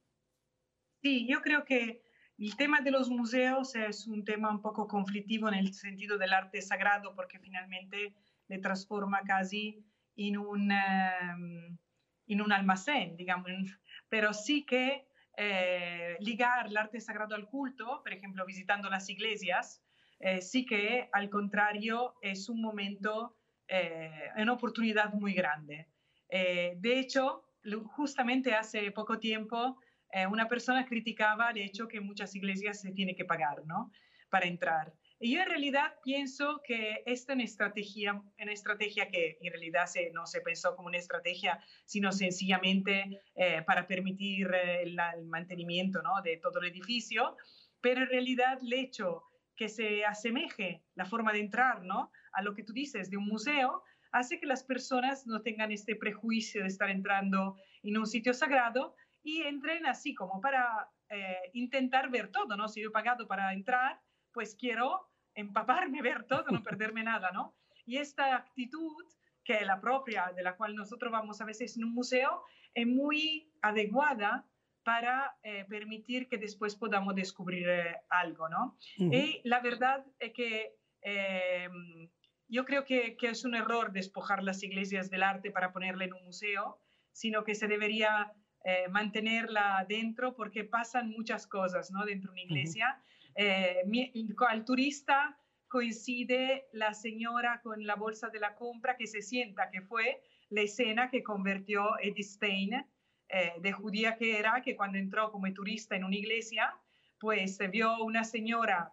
[1.02, 2.02] Sí, yo creo que
[2.38, 6.32] el tema de los museos es un tema un poco conflictivo en el sentido del
[6.32, 8.14] arte sagrado porque finalmente
[8.48, 9.84] le transforma casi
[10.18, 13.50] en un, en un almacén, digamos,
[14.08, 19.80] pero sí que eh, ligar el arte sagrado al culto, por ejemplo, visitando las iglesias,
[20.18, 23.36] eh, sí que al contrario es un momento,
[23.68, 25.86] eh, una oportunidad muy grande.
[26.30, 27.44] de hecho,
[27.96, 29.78] justamente hace poco tiempo,
[30.30, 33.90] una persona criticaba de hecho que muchas iglesias se tiene que pagar, ¿no?
[34.28, 34.92] Para entrar.
[35.20, 39.86] Y yo en realidad pienso que esta es una estrategia, una estrategia que en realidad
[39.86, 46.02] se, no se pensó como una estrategia, sino sencillamente eh, para permitir eh, el, mantenimiento
[46.02, 46.22] ¿no?
[46.22, 47.36] de todo el edificio,
[47.80, 49.24] pero en realidad el hecho
[49.56, 52.12] que se asemeje la forma de entrar ¿no?
[52.32, 55.96] a lo que tú dices de un museo, hace que las personas no tengan este
[55.96, 62.08] prejuicio de estar entrando en un sitio sagrado y entren así como para eh, intentar
[62.08, 62.68] ver todo, ¿no?
[62.68, 64.00] Si yo he pagado para entrar,
[64.38, 67.56] pues quiero empaparme, ver todo, no perderme nada, ¿no?
[67.84, 69.04] Y esta actitud,
[69.42, 72.86] que es la propia de la cual nosotros vamos a veces en un museo, es
[72.86, 74.46] muy adecuada
[74.84, 78.78] para eh, permitir que después podamos descubrir eh, algo, ¿no?
[78.96, 81.68] Y la verdad es que eh,
[82.46, 86.12] yo creo que, que, es un error despojar las iglesias del arte para ponerla en
[86.12, 88.32] un museo, sino que se debería
[88.90, 92.04] mantenerla dentro porque pasan muchas cosas, ¿no?
[92.04, 93.02] Dentro de una iglesia.
[93.40, 93.84] Eh,
[94.48, 99.80] al turista coincide la señora con la bolsa de la compra que se sienta que
[99.82, 102.84] fue la escena que convirtió Edith Stein,
[103.28, 106.74] eh, de judía que era, que cuando entró como turista en una iglesia,
[107.20, 108.92] pues vio una señora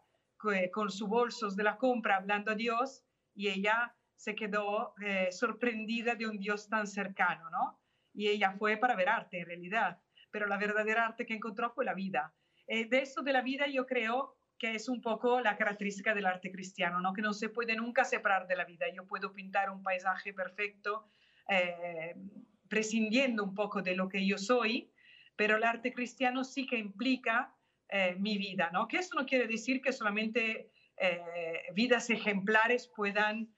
[0.72, 3.04] con sus bolsos de la compra hablando a Dios
[3.34, 7.80] y ella se quedó eh, sorprendida de un Dios tan cercano, ¿no?
[8.14, 11.84] Y ella fue para ver arte en realidad, pero la verdadera arte que encontró fue
[11.84, 12.32] la vida.
[12.68, 16.26] Eh, de esto de la vida yo creo que es un poco la característica del
[16.26, 17.14] arte cristiano, ¿no?
[17.14, 18.86] que no se puede nunca separar de la vida.
[18.94, 21.10] Yo puedo pintar un paisaje perfecto
[21.50, 22.16] eh,
[22.70, 24.92] prescindiendo un poco de lo que yo soy,
[25.36, 27.54] pero el arte cristiano sí que implica
[27.90, 28.88] eh, mi vida, ¿no?
[28.88, 30.72] que eso no quiere decir que solamente
[31.74, 33.54] vidas ejemplares puedan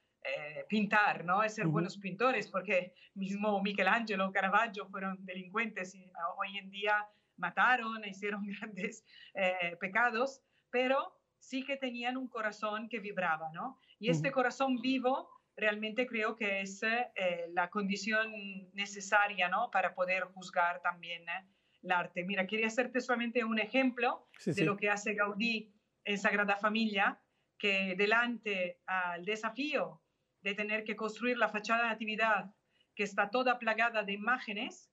[0.67, 1.47] pintar, ¿no?
[1.47, 7.07] ser buenos pintores, porque mismo Michelangelo, Caravaggio fueron delincuentes y hoy en día
[7.37, 13.79] mataron, hicieron grandes eh, pecados, pero sí que tenían un corazón que vibraba, ¿no?
[13.99, 18.31] Y este corazón vivo realmente creo que es eh, la condición
[18.73, 19.71] necesaria, ¿no?
[19.71, 21.47] Para poder juzgar también eh,
[21.81, 22.23] el arte.
[22.23, 25.73] Mira, quería hacerte solamente un ejemplo de lo que hace Gaudí
[26.03, 27.19] en Sagrada Familia,
[27.57, 30.01] que delante al desafío
[30.41, 32.53] de tener que construir la fachada de Natividad,
[32.95, 34.91] que está toda plagada de imágenes,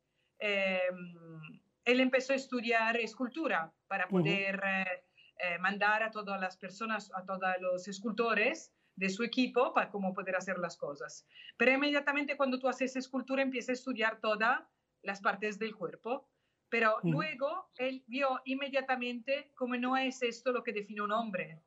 [1.85, 5.05] él empezó a estudiar escultura para poder eh,
[5.39, 10.15] eh, mandar a todas las personas, a todos los escultores de su equipo para cómo
[10.15, 11.27] poder hacer las cosas.
[11.57, 14.61] Pero inmediatamente cuando tú haces escultura empieza a estudiar todas
[15.03, 16.29] las partes del cuerpo.
[16.71, 21.61] Pero luego él vio inmediatamente cómo no es esto lo que define un hombre.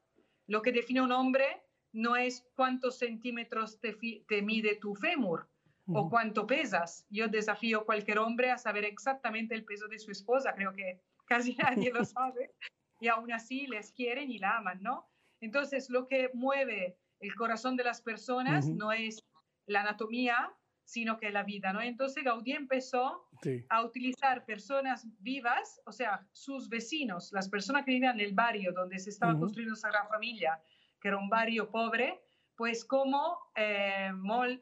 [0.47, 5.49] Lo que define un hombre no es cuántos centímetros te, te mide tu fémur,
[5.87, 7.05] o cuánto pesas.
[7.09, 11.01] Yo desafío a cualquier hombre a saber exactamente el peso de su esposa, creo que
[11.25, 11.55] casi
[11.89, 12.51] nadie lo sabe,
[12.99, 15.07] y aún así les quieren y la aman, ¿no?
[15.39, 19.23] Entonces, lo que mueve el corazón de las personas no es
[19.65, 20.53] la anatomía,
[20.87, 21.81] sino que la vida, ¿no?
[21.81, 23.27] Entonces Gaudí empezó
[23.69, 28.71] a utilizar personas vivas, o sea, sus vecinos, las personas que vivían en el barrio
[28.71, 30.61] donde se estaba construyendo Sagrada Familia,
[31.01, 32.21] que era un barrio pobre,
[32.55, 34.11] pues como, eh,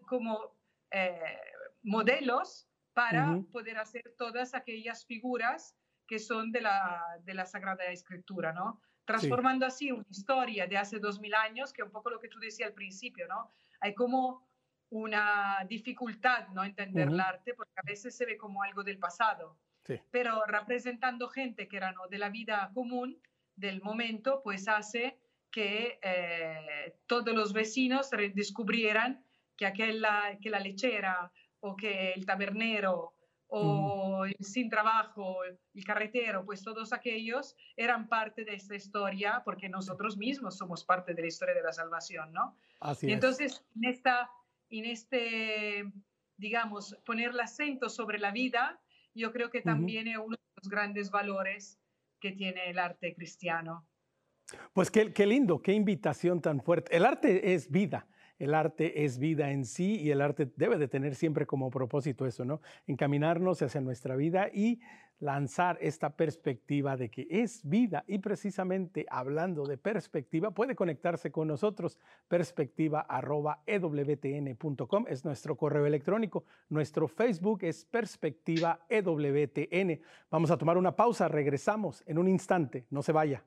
[0.07, 0.54] como
[0.95, 1.19] eh,
[1.83, 5.75] modelos para poder hacer todas aquellas figuras
[6.07, 8.79] que son de la, de la Sagrada Escritura, ¿no?
[9.03, 12.29] Transformando así una historia de hace dos mil años, que es un poco lo que
[12.29, 13.51] tú decías al principio, ¿no?
[13.81, 14.47] Hay como
[14.89, 16.63] una dificultad, ¿no?
[16.63, 19.57] Entender el arte, porque a veces se ve como algo del pasado.
[20.11, 22.07] Pero representando gente que era ¿no?
[22.07, 23.21] de la vida común,
[23.55, 25.19] del momento, pues hace
[25.51, 29.24] que eh, todos los vecinos descubrieran
[29.55, 33.13] que, aquella, que la lechera o que el tabernero
[33.47, 40.17] o sin trabajo, el carretero, pues todos aquellos eran parte de esta historia porque nosotros
[40.17, 42.57] mismos somos parte de la historia de la salvación, ¿no?
[42.79, 44.29] Así y entonces, en, esta,
[44.69, 45.91] en este,
[46.37, 48.81] digamos, poner el acento sobre la vida,
[49.13, 51.79] yo creo que también es uno de los grandes valores
[52.19, 53.87] que tiene el arte cristiano.
[54.73, 56.95] Pues qué, qué lindo, qué invitación tan fuerte.
[56.95, 58.07] El arte es vida.
[58.37, 62.25] El arte es vida en sí y el arte debe de tener siempre como propósito
[62.25, 62.61] eso, ¿no?
[62.87, 64.79] Encaminarnos hacia nuestra vida y
[65.19, 71.47] lanzar esta perspectiva de que es vida y precisamente hablando de perspectiva puede conectarse con
[71.47, 80.01] nosotros perspectiva@ewtn.com es nuestro correo electrónico, nuestro Facebook es perspectiva EWTN.
[80.29, 83.43] Vamos a tomar una pausa, regresamos en un instante, no se vaya.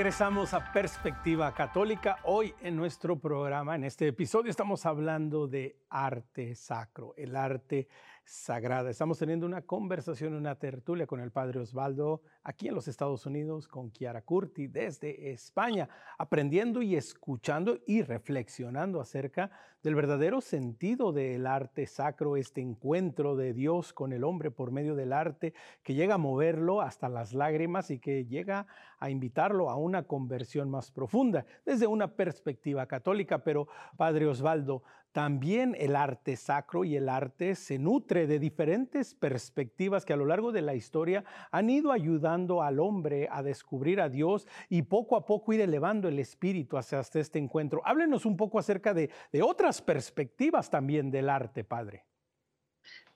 [0.00, 2.20] Regresamos a Perspectiva Católica.
[2.24, 7.86] Hoy en nuestro programa, en este episodio, estamos hablando de arte sacro, el arte
[8.24, 8.90] sagrada.
[8.90, 13.66] Estamos teniendo una conversación, una tertulia con el padre Osvaldo aquí en los Estados Unidos,
[13.66, 19.50] con Chiara Curti desde España, aprendiendo y escuchando y reflexionando acerca
[19.82, 24.94] del verdadero sentido del arte sacro, este encuentro de Dios con el hombre por medio
[24.94, 28.66] del arte que llega a moverlo hasta las lágrimas y que llega
[28.98, 33.42] a invitarlo a una conversión más profunda desde una perspectiva católica.
[33.42, 40.04] Pero, Padre Osvaldo, también el arte sacro y el arte se nutre de diferentes perspectivas
[40.04, 44.08] que a lo largo de la historia han ido ayudando al hombre a descubrir a
[44.08, 47.82] Dios y poco a poco ir elevando el espíritu hacia este encuentro.
[47.84, 49.10] Háblenos un poco acerca de,
[49.42, 52.04] otras perspectivas también del arte, Padre.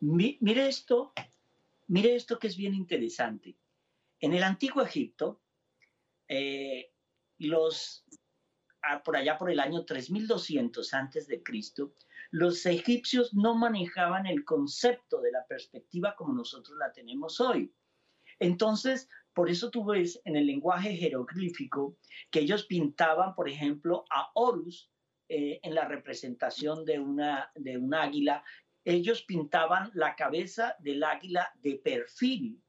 [0.00, 1.12] mire esto,
[1.86, 3.56] mire esto que es bien interesante.
[4.18, 5.40] En el antiguo Egipto,
[6.28, 6.90] eh,
[7.38, 8.04] los
[9.04, 11.92] por allá por el año 3200 antes de Cristo,
[12.30, 17.72] los egipcios no manejaban el concepto de la perspectiva como nosotros la tenemos hoy.
[18.40, 21.96] Entonces, por eso tú ves en el lenguaje jeroglífico
[22.30, 24.90] que ellos pintaban, por ejemplo, a Horus
[25.28, 28.44] eh, en la representación de una, de un águila.
[28.84, 32.60] Ellos pintaban la cabeza del águila de perfil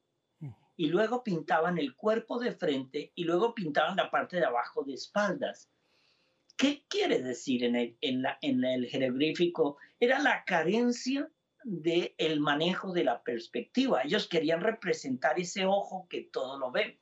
[0.78, 4.93] y luego pintaban el cuerpo de frente y luego pintaban la parte de abajo de
[4.93, 5.69] espaldas.
[6.58, 9.78] ¿Qué quiere decir en el, en el jeroglífico?
[10.00, 11.30] Era la carencia
[11.63, 14.04] del el manejo de la perspectiva.
[14.04, 17.02] Ellos querían representar ese ojo que todo lo ve.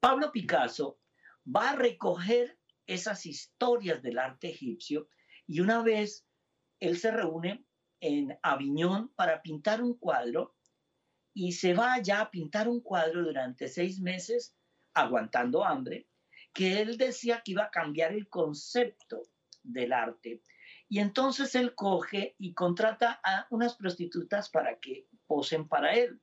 [0.00, 0.98] Pablo Picasso
[1.44, 5.08] va a recoger esas historias del arte egipcio
[5.46, 6.26] y una vez
[6.80, 7.64] él se reúne
[8.00, 10.56] en Aviñón para pintar un cuadro
[11.34, 14.56] y se va allá a pintar un cuadro durante seis meses
[14.92, 16.08] aguantando hambre
[16.52, 19.22] que él decía que iba a cambiar el concepto
[19.62, 20.42] del arte.
[20.88, 26.20] Y entonces él coge y contrata a unas prostitutas para que posen para él.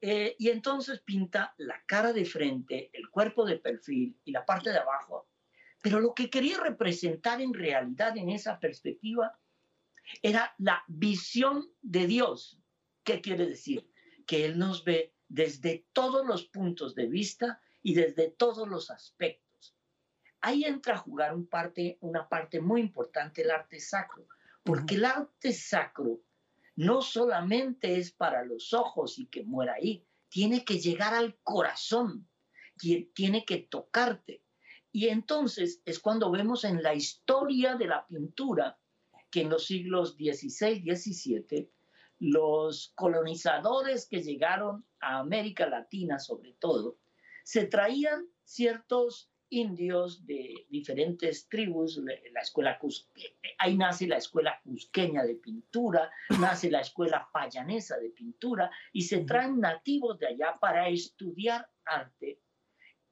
[0.00, 4.70] Eh, y entonces pinta la cara de frente, el cuerpo de perfil y la parte
[4.70, 5.28] de abajo.
[5.82, 9.38] Pero lo que quería representar en realidad en esa perspectiva
[10.22, 12.58] era la visión de Dios.
[13.02, 13.90] ¿Qué quiere decir?
[14.26, 19.76] Que Él nos ve desde todos los puntos de vista y desde todos los aspectos.
[20.40, 24.26] Ahí entra a jugar un parte, una parte muy importante el arte sacro,
[24.62, 26.22] porque el arte sacro
[26.76, 32.28] no solamente es para los ojos y que muera ahí, tiene que llegar al corazón,
[33.14, 34.42] tiene que tocarte.
[34.92, 38.78] Y entonces es cuando vemos en la historia de la pintura
[39.30, 41.70] que en los siglos XVI, XVII,
[42.18, 46.98] los colonizadores que llegaron a América Latina sobre todo,
[47.50, 52.78] se traían ciertos indios de diferentes tribus, la escuela
[53.58, 59.24] ahí nace la escuela cusqueña de pintura, nace la escuela payanesa de pintura y se
[59.24, 62.38] traen nativos de allá para estudiar arte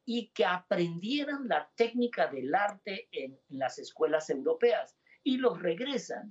[0.05, 6.30] y que aprendieran la técnica del arte en, en las escuelas europeas y los regresan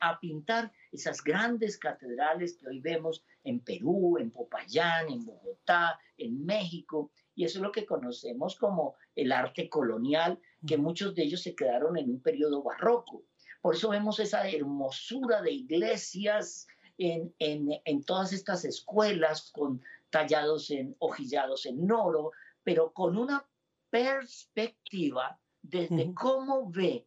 [0.00, 6.44] a pintar esas grandes catedrales que hoy vemos en Perú, en Popayán, en Bogotá, en
[6.44, 11.42] México, y eso es lo que conocemos como el arte colonial, que muchos de ellos
[11.42, 13.24] se quedaron en un periodo barroco.
[13.60, 16.66] Por eso vemos esa hermosura de iglesias
[16.96, 22.32] en, en, todas estas escuelas con tallados en hojillados en oro,
[22.64, 23.46] pero con una
[23.90, 27.06] perspectiva desde cómo ve,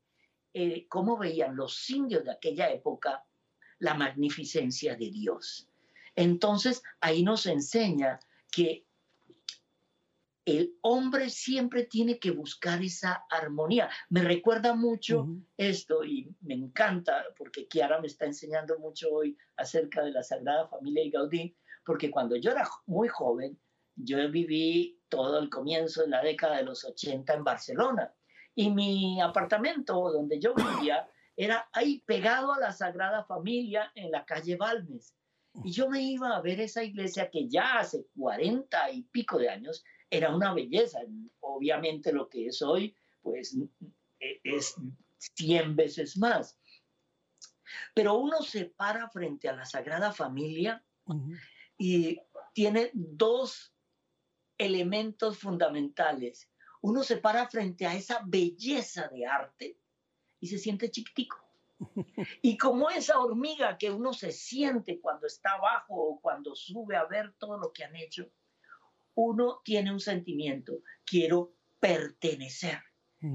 [0.54, 3.26] eh, cómo veían los indios de aquella época
[3.80, 5.68] la magnificencia de Dios.
[6.16, 8.20] Entonces, ahí nos enseña
[8.52, 8.86] que
[10.58, 13.90] el hombre siempre tiene que buscar esa armonía.
[14.10, 15.28] Me recuerda mucho
[15.58, 20.68] esto y me encanta porque Kiara me está enseñando mucho hoy acerca de la Sagrada
[20.68, 23.60] Familia y Gaudí, porque cuando yo era muy joven,
[23.96, 28.14] yo viví todo el comienzo de la década de los 80 en Barcelona
[28.56, 34.26] y mi apartamento donde yo vivía era ahí pegado a la Sagrada Familia en la
[34.26, 35.16] calle Balmes.
[35.64, 39.50] Y yo me iba a ver esa iglesia que ya hace 40 y pico de
[39.50, 41.00] años era una belleza.
[41.40, 43.58] Obviamente lo que es hoy, pues
[44.20, 44.76] e, es
[45.18, 46.58] 100 veces más.
[47.94, 50.84] Pero uno se para frente a la Sagrada Familia
[51.78, 52.20] y
[52.54, 53.74] tiene dos
[54.58, 56.50] elementos fundamentales.
[56.82, 59.78] Uno se para frente a esa belleza de arte
[60.40, 61.38] y se siente chiquitico.
[62.42, 67.06] Y como esa hormiga que uno se siente cuando está abajo o cuando sube a
[67.06, 68.30] ver todo lo que han hecho,
[69.20, 72.80] uno tiene un sentimiento, quiero pertenecer,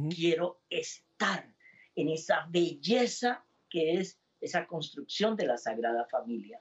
[0.08, 1.54] quiero estar
[1.94, 6.58] en esa belleza que es esa construcción de la Sagrada Familia.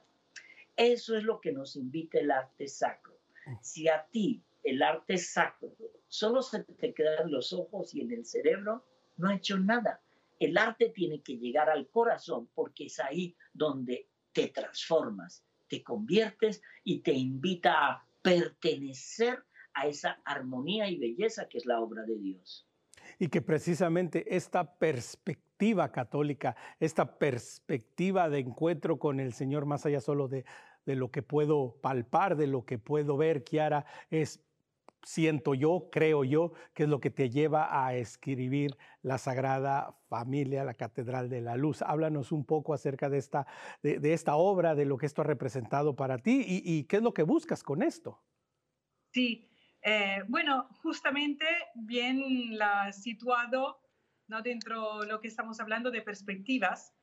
[0.76, 3.18] Eso es lo que nos invita el arte sacro.
[3.62, 5.74] Si a ti el arte sacro
[6.06, 8.84] solo se te quedan los ojos y en el cerebro,
[9.16, 10.02] no ha hecho nada.
[10.38, 16.60] El arte tiene que llegar al corazón porque es ahí donde te transformas, te conviertes
[16.82, 19.44] y te invita a pertenecer
[19.74, 22.66] a esa armonía y belleza que es la obra de Dios.
[23.18, 30.00] Y que precisamente esta perspectiva católica, esta perspectiva de encuentro con el Señor más allá
[30.00, 30.46] solo de,
[30.86, 34.42] de lo que puedo palpar, de lo que puedo ver, Kiara, es
[35.04, 40.64] siento yo, creo yo, que es lo que te lleva a escribir la Sagrada Familia,
[40.64, 41.82] la Catedral de la Luz.
[41.82, 43.46] Háblanos un poco acerca de esta,
[43.82, 47.14] de, esta obra, de lo que esto ha representado para ti y, qué es lo
[47.14, 48.22] que buscas con esto.
[49.12, 49.48] Sí,
[49.82, 51.44] eh, bueno, justamente
[51.74, 53.80] bien la situado
[54.26, 54.42] ¿no?
[54.42, 56.94] dentro de lo que estamos hablando de perspectivas,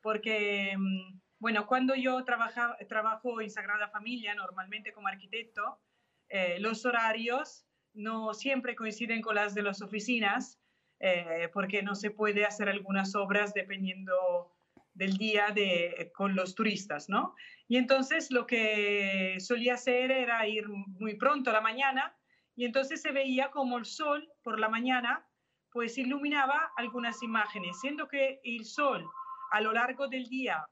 [0.00, 5.80] porque, mm, bueno, cuando yo trabajo en Sagrada Familia, normalmente como arquitecto,
[6.28, 10.60] eh, los horarios no siempre coinciden con las de las oficinas,
[11.00, 14.54] eh, porque no se puede hacer algunas obras dependiendo
[14.94, 17.34] del día de, con los turistas, ¿no?
[17.68, 22.16] Y entonces lo que solía hacer era ir muy pronto a la mañana
[22.56, 25.24] y entonces se veía como el sol por la mañana
[25.70, 29.06] pues iluminaba algunas imágenes, siendo que el sol
[29.52, 30.66] a lo largo del día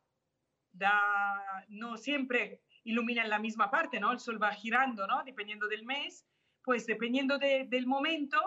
[0.73, 4.13] da, no siempre ilumina en la misma parte, ¿no?
[4.13, 5.23] El sol va girando, ¿no?
[5.25, 6.27] Dependiendo del mes,
[6.63, 8.39] pues dependiendo del momento,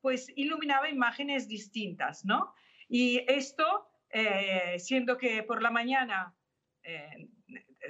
[0.00, 2.54] pues iluminaba imágenes distintas, ¿no?
[2.88, 6.34] Y esto, eh, siendo que por la mañana
[6.82, 7.28] eh,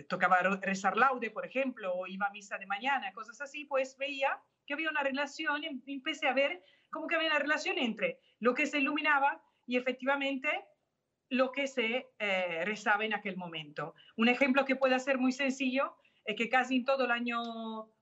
[0.09, 4.41] tocaba rezar laude, por ejemplo, o iba a misa de mañana, cosas así, pues veía
[4.67, 8.55] que había una relación, y empecé a ver como que había una relación entre lo
[8.55, 10.49] que se iluminaba y efectivamente
[11.29, 13.95] lo que se eh, rezaba en aquel momento.
[14.17, 17.41] Un ejemplo que puede ser muy sencillo es que casi en todo el año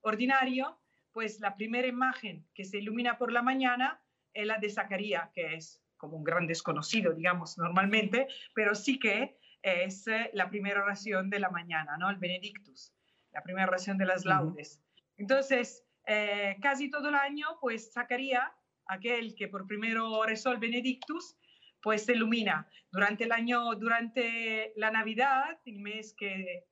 [0.00, 0.78] ordinario,
[1.12, 4.00] pues la primera imagen que se ilumina por la mañana
[4.32, 9.38] es la de Zacarías, que es como un gran desconocido, digamos, normalmente, pero sí que
[9.62, 12.10] es eh, la primera oración de la mañana, ¿no?
[12.10, 12.92] El Benedictus,
[13.32, 14.82] la primera oración de las laudes.
[15.16, 18.50] Entonces, eh, casi todo el año, pues Zacarías,
[18.86, 21.36] aquel que por primero rezó el Benedictus,
[21.84, 22.66] pues se ilumina.
[22.90, 26.64] Durante el año, durante la Navidad, el mes que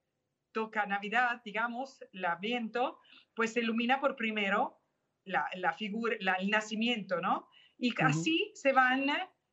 [0.53, 2.99] toca Navidad, digamos, el viento,
[3.35, 4.81] pues se ilumina por primero
[5.25, 7.47] la, la figura, el nacimiento, ¿no?
[7.77, 9.07] Y así se van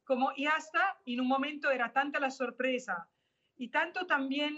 [0.06, 3.10] como, y hasta en un momento era tanta la sorpresa
[3.58, 4.58] y tanto también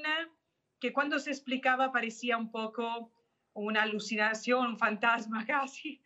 [0.80, 3.12] que cuando se explicaba parecía un poco
[3.54, 6.02] una alucinación, un fantasma casi.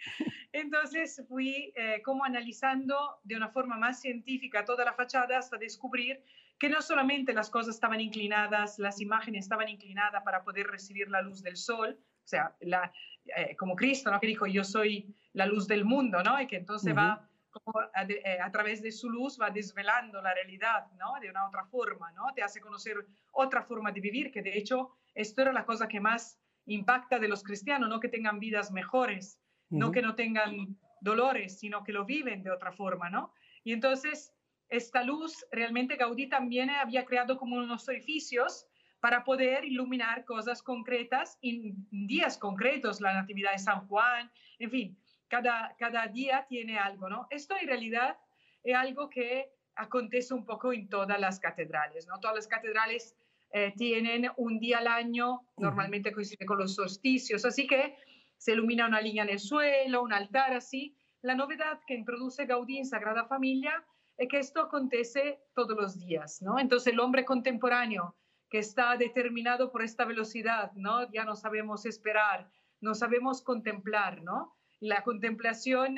[0.52, 6.24] Entonces fui eh, como analizando de una forma más científica toda la fachada hasta descubrir
[6.58, 11.22] que no solamente las cosas estaban inclinadas, las imágenes estaban inclinadas para poder recibir la
[11.22, 12.94] luz del sol, o sea, la,
[13.36, 14.20] eh, como Cristo, ¿no?
[14.20, 16.40] que dijo, yo soy la luz del mundo, ¿no?
[16.40, 20.34] y que entonces va como a, eh, a, través de su luz va desvelando la
[20.34, 21.14] realidad, ¿no?
[21.22, 22.26] De una otra forma, ¿no?
[22.36, 26.02] Te hace conocer otra forma de vivir, que de hecho esto era la cosa que
[26.02, 29.40] más impacta de los cristianos, no que tengan vidas mejores,
[29.70, 33.34] no que no tengan dolores, sino que lo viven de otra forma, ¿no?
[33.64, 34.34] Y entonces
[34.70, 38.66] esta luz realmente Gaudí también había creado como unos edificios
[39.00, 44.98] para poder iluminar cosas concretas en días concretos, la Natividad de San Juan, en fin,
[45.28, 47.28] cada, cada día tiene algo, ¿no?
[47.30, 48.18] Esto en realidad
[48.64, 52.20] es algo que acontece un poco en todas las catedrales, ¿no?
[52.20, 53.16] Todas las catedrales
[53.58, 57.96] eh, tienen un día al año, normalmente coincide con los solsticios, así que
[58.38, 60.94] se ilumina una línea en el suelo, un altar así.
[61.22, 63.82] La novedad que introduce Gaudí en Sagrada Familia
[64.18, 66.60] es que esto acontece todos los días, ¿no?
[66.60, 68.18] Entonces el hombre contemporáneo
[68.50, 71.10] que está determinado por esta velocidad, ¿no?
[71.14, 72.50] Ya no sabemos esperar,
[72.82, 74.54] no sabemos contemplar, ¿no?
[74.82, 75.96] La contemplación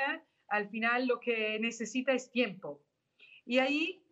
[0.49, 2.83] al final lo que necesita es tiempo.
[3.45, 4.03] Y ahí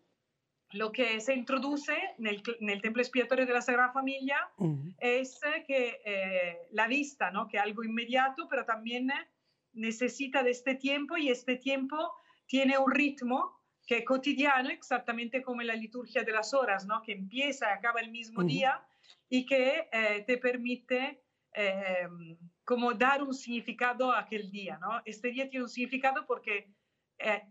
[0.75, 2.27] lo que se introduce en
[2.69, 4.37] el, templo expiatorio de la Sagrada Familia
[4.99, 7.47] es que eh, la vista, ¿no?
[7.47, 9.09] que algo inmediato, pero también
[9.71, 12.13] necesita de este tiempo y este tiempo
[12.45, 13.57] tiene un ritmo
[13.87, 17.01] que es cotidiano, exactamente como la liturgia de las horas, ¿no?
[17.01, 18.85] que empieza y acaba el mismo día
[19.29, 21.21] y que eh, te permite
[21.53, 22.07] eh,
[22.65, 24.77] como dar un significado a aquel día.
[24.81, 25.01] ¿no?
[25.05, 26.69] Este día tiene un significado porque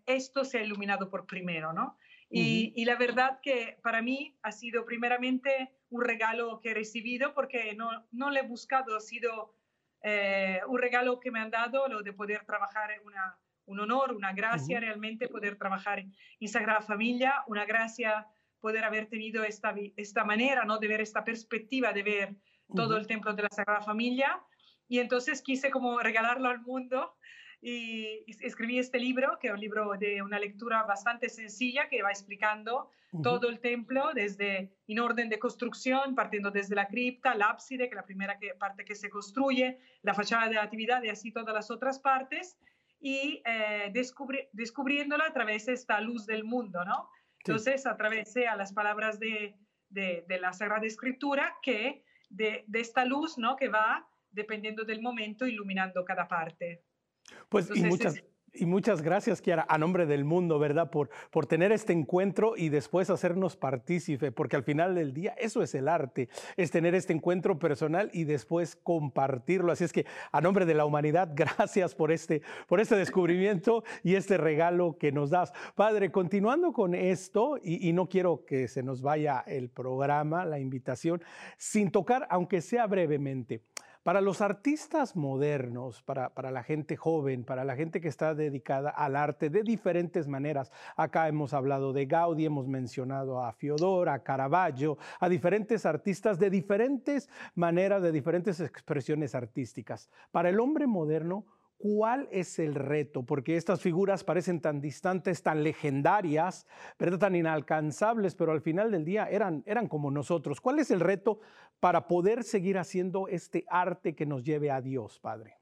[0.05, 1.72] esto se ha iluminado por primero.
[1.72, 1.97] ¿no?
[2.31, 7.75] Y, la verdad que para mí ha sido primeramente un regalo que he recibido porque
[7.75, 9.55] no, no lo he buscado, ha sido
[10.03, 14.33] eh, un regalo que me han dado, lo de poder trabajar, una, un honor, una
[14.33, 18.27] gracia realmente poder trabajar en Sagrada Familia, una gracia
[18.61, 20.79] poder haber tenido esta, esta manera ¿no?
[20.79, 22.37] de ver esta perspectiva, de ver
[22.75, 24.41] todo el templo de la Sagrada Familia.
[24.89, 27.16] Y entonces quise como regalarlo al mundo
[27.67, 32.11] y escribí este libro, que es un libro de una lectura bastante sencilla que va
[32.11, 32.91] explicando
[33.23, 37.91] todo el templo desde en orden de construcción, partiendo desde la cripta, el ábside, que
[37.91, 41.33] es la primera que, parte que se construye, la fachada de la actividad y así
[41.33, 42.59] todas las otras partes,
[43.01, 43.91] y eh,
[44.53, 47.09] descubriéndola a través de esta luz del mundo, ¿no?
[47.39, 49.55] Entonces, a través de las palabras de,
[49.89, 53.57] de, de, la Sagrada Escritura, que de, de esta luz, ¿no?
[53.57, 56.83] Que va, dependiendo del momento, iluminando cada parte.
[57.49, 58.22] Pues y muchas,
[58.57, 60.89] y muchas gracias, Kiara, a nombre del mundo, ¿verdad?
[60.89, 65.61] Por, por tener este encuentro y después hacernos partícipe, porque al final del día eso
[65.61, 69.72] es el arte, es tener este encuentro personal y después compartirlo.
[69.72, 74.14] Así es que a nombre de la humanidad, gracias por este, por este descubrimiento y
[74.14, 75.53] este regalo que nos das.
[75.75, 80.61] Padre, continuando con esto, y, y no quiero que se nos vaya el programa, la
[80.61, 81.22] invitación,
[81.57, 83.62] sin tocar, aunque sea brevemente.
[84.05, 89.16] Para los artistas modernos, para, la gente joven, para la gente que está dedicada al
[89.16, 94.98] arte de diferentes maneras, acá hemos hablado de Gaudí, hemos mencionado a Fiodor, a Caravaggio,
[95.20, 100.11] a diferentes artistas de diferentes maneras, de diferentes expresiones artísticas.
[100.32, 101.46] Para el hombre moderno,
[101.77, 103.25] ¿Cuál es el reto?
[103.25, 106.66] Porque estas figuras parecen tan distantes, tan legendarias,
[106.99, 107.18] ¿verdad?
[107.18, 110.61] tan inalcanzables, pero al final del día eran, eran como nosotros.
[110.61, 111.41] ¿Cuál es el reto
[111.81, 115.59] para poder seguir haciendo este arte que nos lleve a Dios, Padre?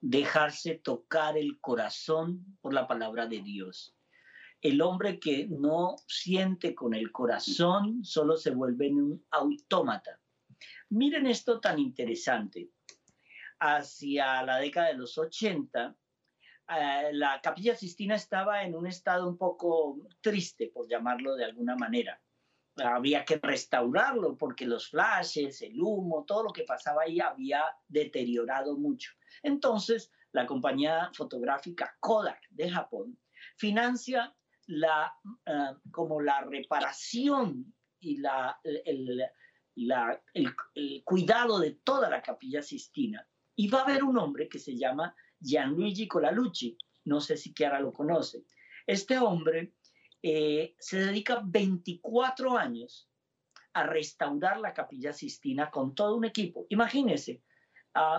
[0.00, 3.96] Dejarse tocar el corazón por la palabra de Dios.
[4.60, 10.20] El hombre que no siente con el corazón solo se vuelve un autómata.
[10.90, 12.70] Miren esto tan interesante
[13.62, 15.96] hacia la década de los 80,
[16.68, 21.76] eh, la capilla Sistina estaba en un estado un poco triste, por llamarlo de alguna
[21.76, 22.20] manera.
[22.76, 28.76] Había que restaurarlo porque los flashes, el humo, todo lo que pasaba ahí había deteriorado
[28.76, 29.12] mucho.
[29.42, 33.16] Entonces, la compañía fotográfica Kodak de Japón
[33.56, 34.34] financia
[34.66, 35.14] la,
[35.46, 39.22] eh, como la reparación y la, el,
[40.34, 43.24] el, cuidado de toda la capilla Sistina
[43.56, 47.80] y va a haber un hombre que se llama Gianluigi Colalucci, no sé si Chiara
[47.80, 48.44] lo conoce.
[48.86, 49.74] Este hombre
[50.22, 53.08] eh, se dedica 24 años
[53.74, 56.66] a restaurar la capilla Sistina con todo un equipo.
[56.68, 57.42] Imagínense,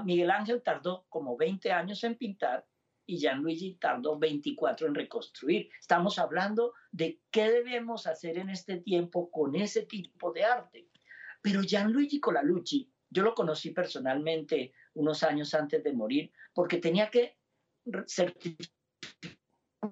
[0.03, 2.65] Miguel Ángel tardó como 20 años en pintar
[3.05, 5.69] y Gianluigi tardó 24 en reconstruir.
[5.79, 10.89] Estamos hablando de qué debemos hacer en este tiempo con ese tipo de arte.
[11.41, 17.37] Pero Gianluigi Colalucci, yo lo conocí personalmente unos años antes de morir, porque tenía que
[18.07, 18.73] certificar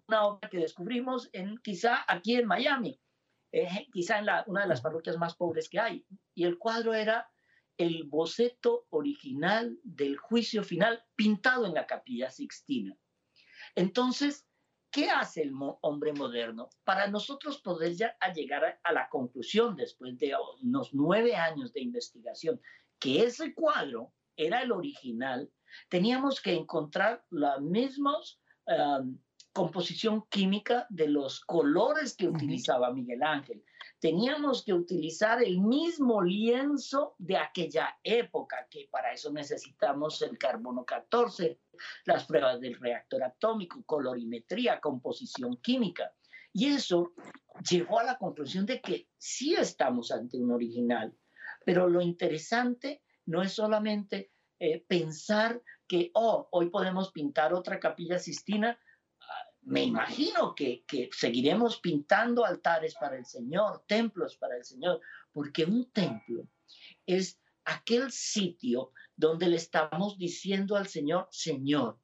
[0.08, 3.00] una obra que descubrimos en, quizá aquí en Miami,
[3.52, 6.06] eh, quizá en una de las parroquias más pobres que hay.
[6.34, 7.30] Y el cuadro era
[7.78, 12.96] el boceto original del juicio final pintado en la capilla Sixtina.
[13.76, 14.48] Entonces,
[14.92, 16.70] ¿qué hace el hombre moderno?
[16.84, 22.62] Para nosotros poder ya llegar a la conclusión, después de unos nueve años de investigación,
[23.00, 25.50] que ese cuadro era el original,
[25.90, 28.16] teníamos que encontrar la misma
[29.54, 33.64] composición química de los colores que utilizaba Miguel Ángel.
[34.00, 40.84] teníamos que utilizar el mismo lienzo de aquella época, que para eso necesitamos el carbono
[40.84, 41.60] 14,
[42.06, 46.12] las pruebas del reactor atómico, colorimetría, composición química.
[46.52, 47.14] Y eso
[47.70, 51.14] llevó a la conclusión de que sí estamos ante un original,
[51.64, 58.20] pero lo interesante no es solamente eh, pensar que, oh, hoy podemos pintar otra capilla
[58.20, 58.80] sistina,
[59.64, 65.02] me imagino que, seguiremos pintando altares para el Señor, templos para el Señor,
[65.32, 66.48] porque un templo
[67.06, 72.00] es aquel sitio donde le estamos diciendo al Señor, Señor,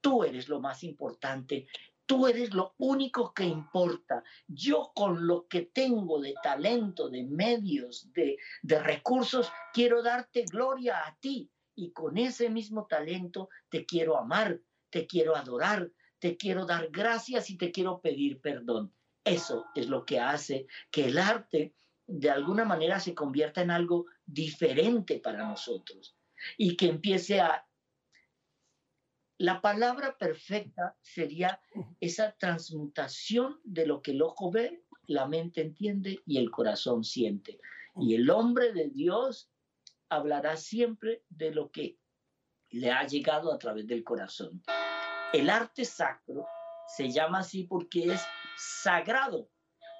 [0.00, 1.66] tú eres lo más importante,
[2.10, 4.24] tú eres lo único que importa.
[4.48, 11.06] Yo con lo que tengo de talento, de medios, de, de recursos, quiero darte gloria
[11.06, 16.66] a ti y con ese mismo talento te quiero amar, te quiero adorar, te quiero
[16.66, 18.92] dar gracias y te quiero pedir perdón.
[19.22, 21.76] Eso es lo que hace que el arte
[22.08, 26.16] de alguna manera se convierta en algo diferente para nosotros
[26.58, 27.64] y que empiece a...
[29.40, 31.62] La palabra perfecta sería
[31.98, 37.58] esa transmutación de lo que el ojo ve, la mente entiende y el corazón siente.
[37.96, 39.50] Y el hombre de Dios
[40.10, 41.98] hablará siempre de lo que
[42.68, 44.62] le ha llegado a través del corazón.
[45.32, 46.46] El arte sacro
[46.86, 48.22] se llama así porque es
[48.58, 49.48] sagrado,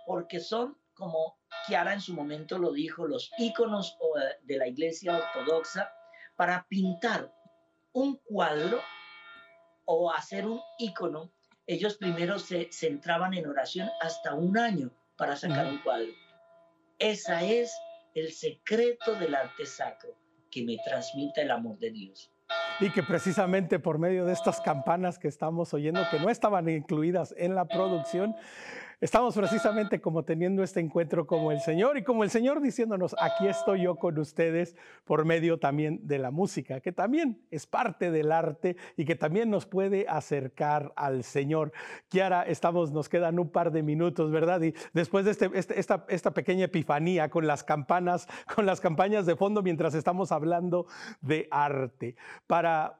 [0.04, 5.16] porque son, como Kiara en su momento lo dijo, los íconos eh, de la iglesia
[5.16, 5.90] ortodoxa
[6.36, 7.34] para pintar
[7.92, 8.82] un cuadro
[9.92, 11.32] o hacer un ícono.
[11.66, 16.12] Ellos primero se centraban en oración hasta un año para sacar un cuadro.
[16.98, 17.74] Esa es
[18.14, 20.16] el secreto del arte sacro,
[20.50, 22.32] que me transmite el amor de Dios
[22.80, 27.34] y que precisamente por medio de estas campanas que estamos oyendo, que no estaban incluidas
[27.36, 28.34] en la producción,
[29.00, 33.46] Estamos precisamente como teniendo este encuentro como el Señor y como el Señor diciéndonos, aquí
[33.46, 34.76] estoy yo con ustedes
[35.06, 39.48] por medio también de la música, que también es parte del arte y que también
[39.48, 41.72] nos puede acercar al Señor.
[42.10, 44.60] Kiara, estamos, nos quedan un par de minutos, ¿verdad?
[44.60, 49.24] Y después de este, este, esta, esta pequeña epifanía con las campanas, con las campañas
[49.24, 50.86] de fondo mientras estamos hablando
[51.22, 52.99] de arte, para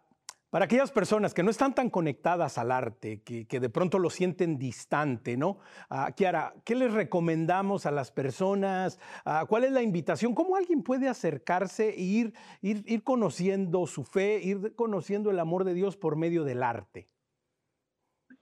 [0.50, 4.58] para aquellas personas que no están tan conectadas al arte, que, de pronto lo sienten
[4.58, 5.60] distante, ¿no?
[5.88, 8.98] Uh, Kiara, ¿qué les recomendamos a las personas?
[9.24, 10.34] Ah, ¿Cuál es la invitación?
[10.34, 15.64] ¿Cómo alguien puede acercarse e ir, ir, ir conociendo su fe, ir conociendo el amor
[15.64, 17.08] de Dios por medio del arte?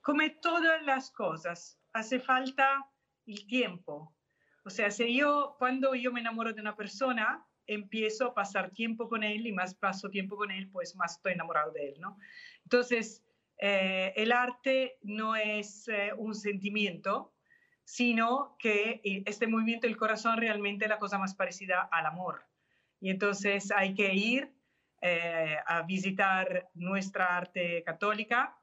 [0.00, 2.90] Como todas las cosas, hace falta
[3.26, 4.14] el tiempo.
[4.64, 9.08] O sea, si yo, cuando yo me enamoro de una persona, empiezo a pasar tiempo
[9.08, 12.18] con él y más paso tiempo con él, pues más estoy enamorado de él, ¿no?
[12.64, 13.22] Entonces,
[13.58, 17.34] eh, el arte no es eh, un sentimiento,
[17.84, 22.44] sino que eh, este movimiento del corazón realmente es la cosa más parecida al amor.
[23.00, 24.52] Y entonces hay que ir
[25.00, 28.58] a visitar nuestra arte católica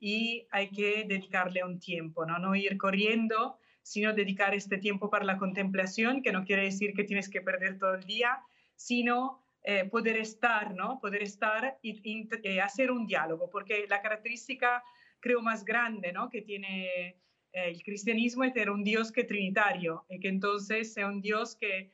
[0.00, 2.40] y hay que dedicarle un tiempo, ¿no?
[2.40, 7.04] No ir corriendo, sino dedicar este tiempo para la contemplación, que no quiere decir que
[7.04, 8.40] tienes que perder todo el día,
[8.74, 10.98] sino eh, poder estar, ¿no?
[10.98, 14.82] Poder estar y, eh, hacer un diálogo, porque la característica,
[15.20, 16.28] creo, más grande, ¿no?
[16.28, 17.20] Que tiene eh,
[17.52, 21.92] el cristianismo es tener un Dios que trinitario, y que entonces es un Dios que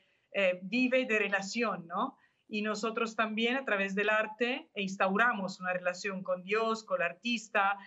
[0.63, 2.17] vive de relación, ¿no?
[2.47, 7.77] Y nosotros también a través del arte instauramos una relación con Dios, con el artista,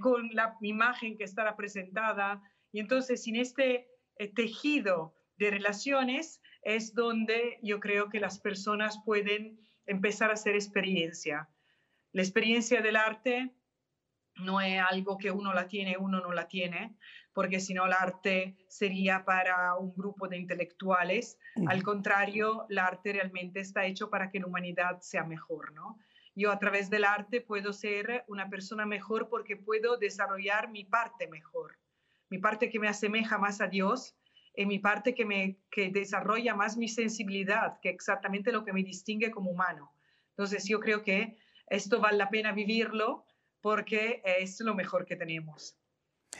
[0.00, 2.42] con la imagen que está representada,
[2.74, 8.98] y entonces, sin este eh, tejido de relaciones, es donde yo creo que las personas
[9.04, 11.48] pueden empezar a hacer experiencia.
[12.10, 13.54] La experiencia del arte
[14.38, 16.96] no es algo que uno la tiene, uno no la tiene,
[17.32, 21.38] porque si no el arte sería para un grupo de intelectuales.
[21.68, 26.00] Al contrario, el arte realmente está hecho para que la humanidad sea mejor, ¿no?
[26.34, 31.28] Yo a través del arte puedo ser una persona mejor porque puedo desarrollar mi parte
[31.28, 31.78] mejor
[32.34, 34.16] mi parte que me asemeja más a Dios
[34.56, 38.82] y mi parte que, me, que desarrolla más mi sensibilidad, que exactamente lo que me
[38.82, 39.92] distingue como humano.
[40.30, 41.36] Entonces yo creo que
[41.68, 43.24] esto vale la pena vivirlo
[43.60, 45.78] porque es lo mejor que tenemos.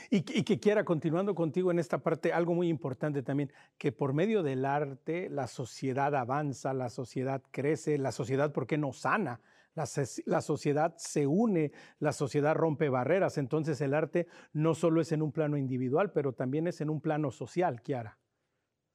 [0.09, 4.11] Y, y, que quiera, continuando contigo en esta parte, algo muy importante también, que por
[4.11, 9.39] medio del arte la sociedad avanza, la sociedad crece, la sociedad, ¿por qué no sana?
[9.75, 15.21] La, sociedad se une, la sociedad rompe barreras, entonces el arte no solo es en
[15.21, 18.17] un plano individual, pero también es en un plano social, Kiara.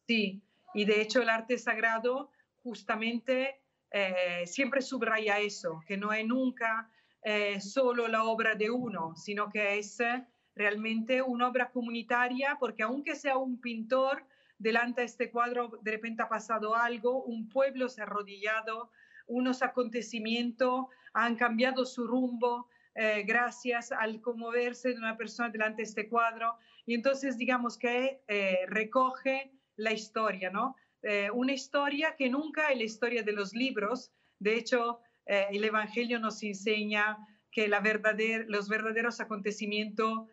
[0.09, 0.43] Sí,
[0.75, 2.31] y de hecho el arte sagrado
[2.63, 3.61] justamente
[3.91, 6.91] eh, siempre subraya eso, que no es nunca
[7.23, 9.99] eh, solo la obra de uno, sino que es
[10.55, 14.25] realmente una obra comunitaria, porque aunque sea un pintor,
[14.61, 18.91] delante de este cuadro de repente ha pasado algo, un pueblo se ha arrodillado,
[19.27, 25.89] unos acontecimientos han cambiado su rumbo eh, gracias al conmoverse de una persona delante de
[25.89, 26.57] este cuadro.
[26.87, 30.77] Y entonces digamos que eh, recoge la historia, ¿no?
[31.03, 34.13] Eh, una historia que nunca es la historia de los libros.
[34.39, 37.17] De hecho, el Evangelio nos enseña
[37.53, 37.81] que la
[38.49, 40.27] los verdaderos acontecimientos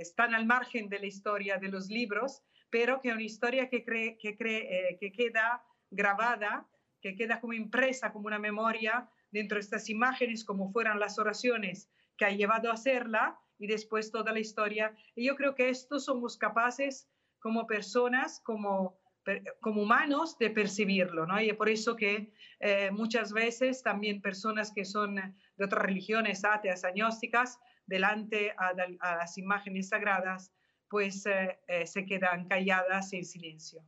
[0.00, 3.84] están al margen de la historia de los libros, pero que es una historia que,
[3.84, 6.66] cree, que, cree, que queda grabada
[7.02, 11.90] que queda como impresa, como una memoria dentro de estas imágenes, como fueran las oraciones
[12.16, 14.94] que ha llevado a hacerla y después toda la historia.
[15.14, 17.08] Y yo creo que esto somos capaces
[17.40, 18.98] como personas, como,
[19.60, 21.40] como humanos, de percibirlo, ¿no?
[21.40, 26.84] Y por eso que eh, muchas veces también personas que son de otras religiones, ateas,
[26.84, 28.72] agnósticas, delante a,
[29.16, 30.52] las imágenes sagradas,
[30.88, 33.82] pues eh, eh, se quedan calladas en silencio.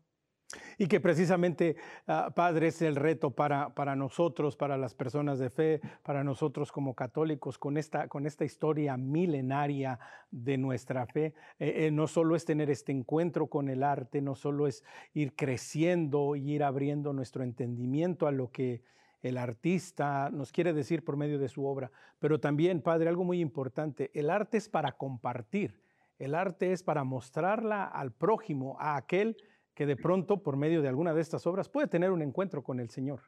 [0.79, 1.77] Y que precisamente,
[2.07, 6.73] ah, Padre, es el reto para, para, nosotros, para las personas de fe, para nosotros
[6.73, 9.99] como católicos, con esta, con esta historia milenaria
[10.31, 11.35] de nuestra fe.
[11.59, 15.35] Eh, eh, no solo es tener este encuentro con el arte, no solo es ir
[15.35, 18.83] creciendo y ir abriendo nuestro entendimiento a lo que
[19.25, 23.41] el artista nos quiere decir por medio de su obra, pero también, Padre, algo muy
[23.41, 25.81] importante, el arte es para compartir,
[26.19, 29.37] el arte es para mostrarla al prójimo, a aquel
[29.75, 32.81] que de pronto, por medio de alguna de estas obras, puede tener un encuentro con
[32.81, 33.22] el Señor.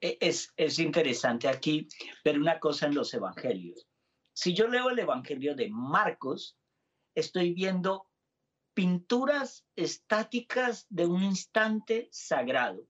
[0.00, 1.88] E, es, es interesante aquí
[2.24, 3.86] ver una cosa en los evangelios.
[4.32, 6.56] Si yo leo el evangelio de Marcos,
[7.14, 8.06] estoy viendo
[8.72, 12.86] pinturas estáticas de un instante sagrado.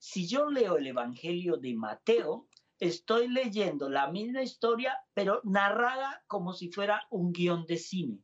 [0.00, 2.48] Si yo leo el evangelio de Mateo,
[2.80, 8.18] estoy leyendo la misma historia, pero narrada como si fuera un guion de cine.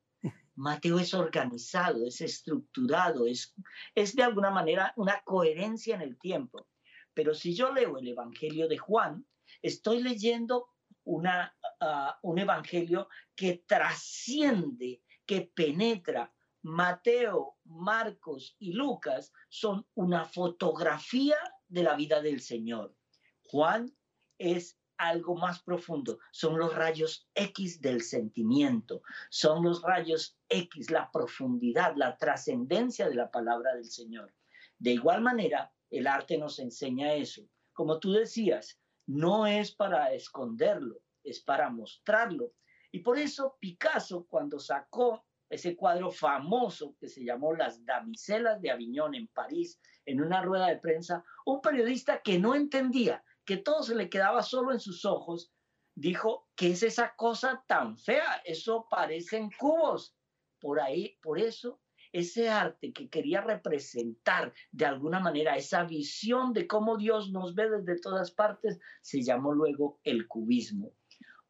[0.59, 3.55] Mateo es organizado, es estructurado, es,
[3.95, 6.67] es de alguna manera una coherencia en el tiempo.
[7.15, 9.25] Pero si yo leo el Evangelio de Juan,
[9.63, 10.71] estoy leyendo
[11.05, 16.35] una, ah, un Evangelio que trasciende, que penetra.
[16.63, 21.37] Mateo, Marcos y Lucas son una fotografía
[21.69, 22.97] de la vida del Señor.
[23.45, 23.97] Juan
[24.39, 26.19] es algo más profundo.
[26.33, 33.15] Son los rayos X del sentimiento, son los rayos X, la profundidad, la trascendencia de
[33.15, 34.35] la palabra del Señor.
[34.79, 37.43] De igual manera, el arte nos enseña eso.
[37.73, 42.53] Como tú decías, no es para esconderlo, es para mostrarlo.
[42.91, 48.71] Y por eso Picasso, cuando sacó ese cuadro famoso que se llamó Las Damiselas de
[48.71, 53.83] Aviñón en París, en una rueda de prensa, un periodista que no entendía que todo
[53.83, 55.51] se le quedaba solo en sus ojos,
[55.95, 58.43] dijo, ¿qué es esa cosa tan fea?
[58.45, 60.15] Eso parecen cubos.
[60.61, 61.81] Por ahí, por eso,
[62.13, 67.71] ese arte que quería representar de alguna manera esa visión de cómo Dios nos ve
[67.71, 70.93] desde todas partes, se llamó luego el cubismo.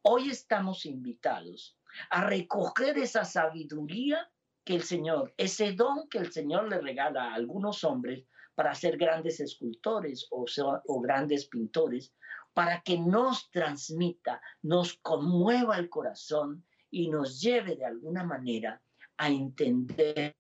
[0.03, 1.77] Hoy estamos invitados
[2.11, 4.31] a recoger esa sabiduría
[4.65, 8.25] que el Señor, ese don que el Señor le regala a algunos hombres
[8.59, 10.45] para ser grandes escultores o,
[10.89, 12.13] o grandes pintores,
[12.53, 18.83] para que nos transmita, nos conmueva el corazón y nos lleve de alguna manera
[19.17, 20.35] a entender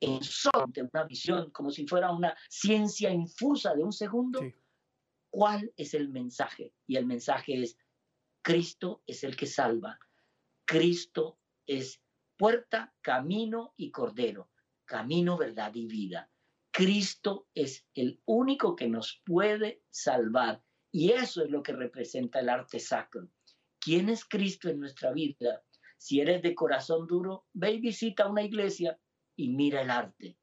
[0.00, 4.40] en son de una visión, como si fuera una ciencia infusa de un segundo,
[5.28, 6.72] cuál es el mensaje.
[6.86, 7.76] Y el mensaje es,
[8.40, 9.98] Cristo es el que salva,
[10.64, 12.00] Cristo es
[12.38, 14.48] puerta, camino y cordero
[14.88, 16.28] camino, verdad y vida.
[16.72, 22.48] Cristo es el único que nos puede salvar y eso es lo que representa el
[22.48, 23.28] arte sacro.
[23.78, 25.62] ¿Quién es Cristo en nuestra vida?
[25.96, 28.98] Si eres de corazón duro, ve y visita una iglesia
[29.36, 30.36] y mira el arte.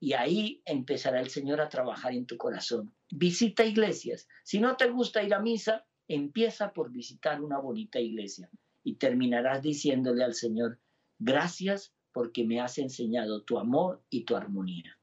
[0.00, 2.94] Y ahí empezará el Señor a trabajar en tu corazón.
[3.10, 4.28] Visita iglesias.
[4.44, 8.50] Si no te gusta ir a misa, empieza por visitar una bonita iglesia
[8.84, 10.80] y terminarás diciéndole al Señor,
[11.18, 14.98] gracias porque me has enseñado tu amor y tu armonía.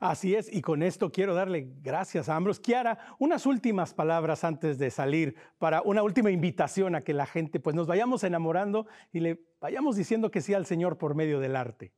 [0.00, 2.60] Así es, y con esto quiero darle gracias a Ambros.
[2.60, 7.58] Kiara, unas últimas palabras antes de salir para una última invitación a que la gente
[7.58, 11.56] pues nos vayamos enamorando y le vayamos diciendo que sí al Señor por medio del
[11.56, 11.94] arte.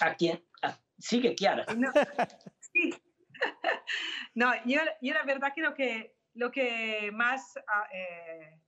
[0.00, 0.44] ¿A quién?
[0.62, 1.66] Ah, sigue, Kiara.
[1.76, 1.90] No,
[2.60, 2.94] sí.
[4.36, 7.58] no yo, la verdad creo que lo que más...
[7.66, 8.60] Ah, eh,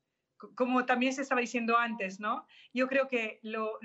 [0.54, 2.46] como también se estaba diciendo antes, ¿no?
[2.72, 3.78] Yo creo que lo,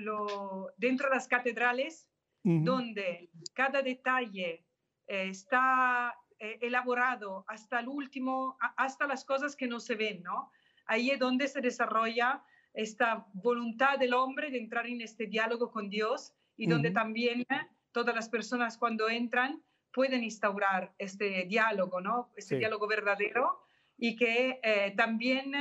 [0.76, 2.08] dentro de las catedrales,
[2.42, 4.64] donde cada detalle
[5.08, 10.52] eh, está eh, elaborado hasta el último, hasta las cosas que no se ven, ¿no?
[10.86, 15.88] Ahí es donde se desarrolla esta voluntad del hombre de entrar en este diálogo con
[15.88, 17.44] Dios y donde también
[17.90, 22.30] todas las personas cuando entran pueden instaurar este diálogo, ¿no?
[22.36, 25.52] Este diálogo verdadero y que eh, también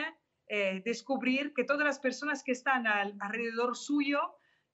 [0.48, 4.20] eh, descubrir que todas las personas que están alrededor suyo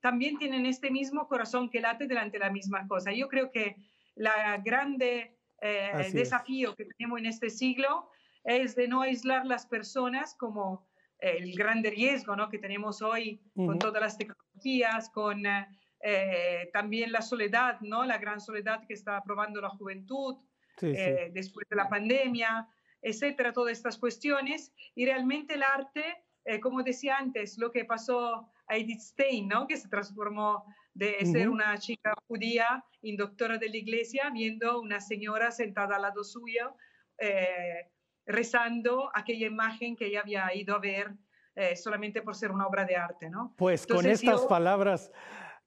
[0.00, 3.12] también tienen este mismo corazón que late delante de la misma cosa.
[3.12, 3.76] Yo creo que
[4.14, 8.10] la grande eh, desafío que tenemos en este siglo
[8.44, 12.48] es de no aislar las personas como el grande riesgo ¿no?
[12.48, 18.04] que tenemos hoy con todas las tecnologías, con eh, también la soledad, ¿no?
[18.04, 20.36] la gran soledad que está probando la juventud
[20.80, 22.68] eh, después de la pandemia,
[23.02, 24.72] etcétera, todas estas cuestiones.
[24.94, 26.24] Y realmente el arte,
[26.62, 29.66] como decía antes, lo que pasó a Edith Stein, ¿no?
[29.66, 35.50] que se transformó de ser una chica judía, indoctora de la iglesia, viendo una señora
[35.50, 36.76] sentada al lado suyo,
[37.18, 37.90] eh,
[38.26, 41.12] rezando aquella imagen que ella había ido a ver
[41.54, 43.54] eh, solamente por ser una obra de arte, ¿no?
[43.56, 45.10] Pues con estas palabras,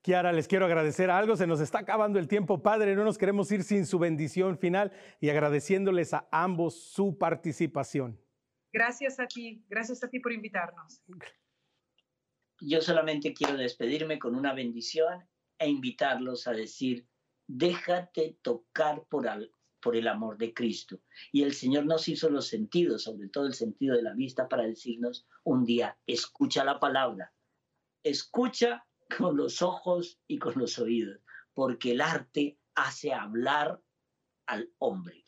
[0.06, 1.36] Kiara, les quiero agradecer algo.
[1.36, 2.96] Se nos está acabando el tiempo, Padre.
[2.96, 8.22] No nos queremos ir sin su bendición final y agradeciéndoles a ambos su participación.
[8.72, 11.02] Gracias a ti, gracias a ti por invitarnos.
[12.62, 15.28] Yo solamente quiero despedirme con una bendición
[15.58, 17.08] e invitarlos a decir,
[17.48, 19.52] déjate tocar por, al,
[19.82, 21.02] por el amor de Cristo.
[21.32, 24.68] Y el Señor nos hizo los sentidos, sobre todo el sentido de la vista, para
[24.68, 27.34] decirnos un día, escucha la palabra,
[28.04, 28.85] escucha
[29.18, 31.20] con los ojos y con los oídos,
[31.54, 33.82] porque el arte hace hablar
[34.46, 35.26] al hombre.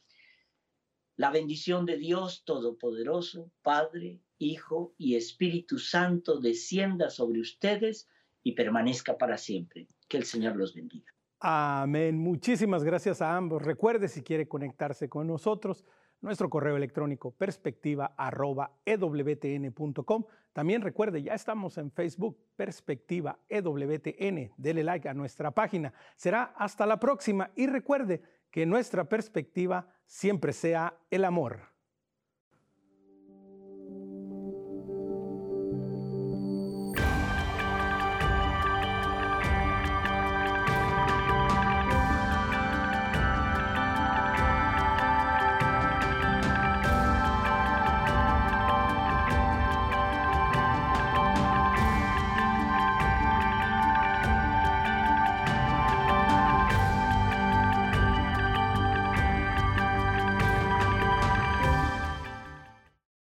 [1.16, 8.08] La bendición de Dios Todopoderoso, Padre, Hijo y Espíritu Santo descienda sobre ustedes
[8.44, 9.88] y permanezca para siempre.
[10.08, 11.12] Que el Señor los bendiga.
[11.40, 12.18] Amén.
[12.18, 13.62] Muchísimas gracias a ambos.
[13.62, 15.86] Recuerde si quiere conectarse con nosotros,
[16.22, 20.24] nuestro correo electrónico perspectiva@ewtn.com.
[20.54, 24.52] También recuerde, ya estamos en Facebook, Perspectiva EWTN.
[24.58, 25.94] Dele like a nuestra página.
[26.16, 31.77] Será hasta la próxima y recuerde que nuestra perspectiva siempre sea el amor.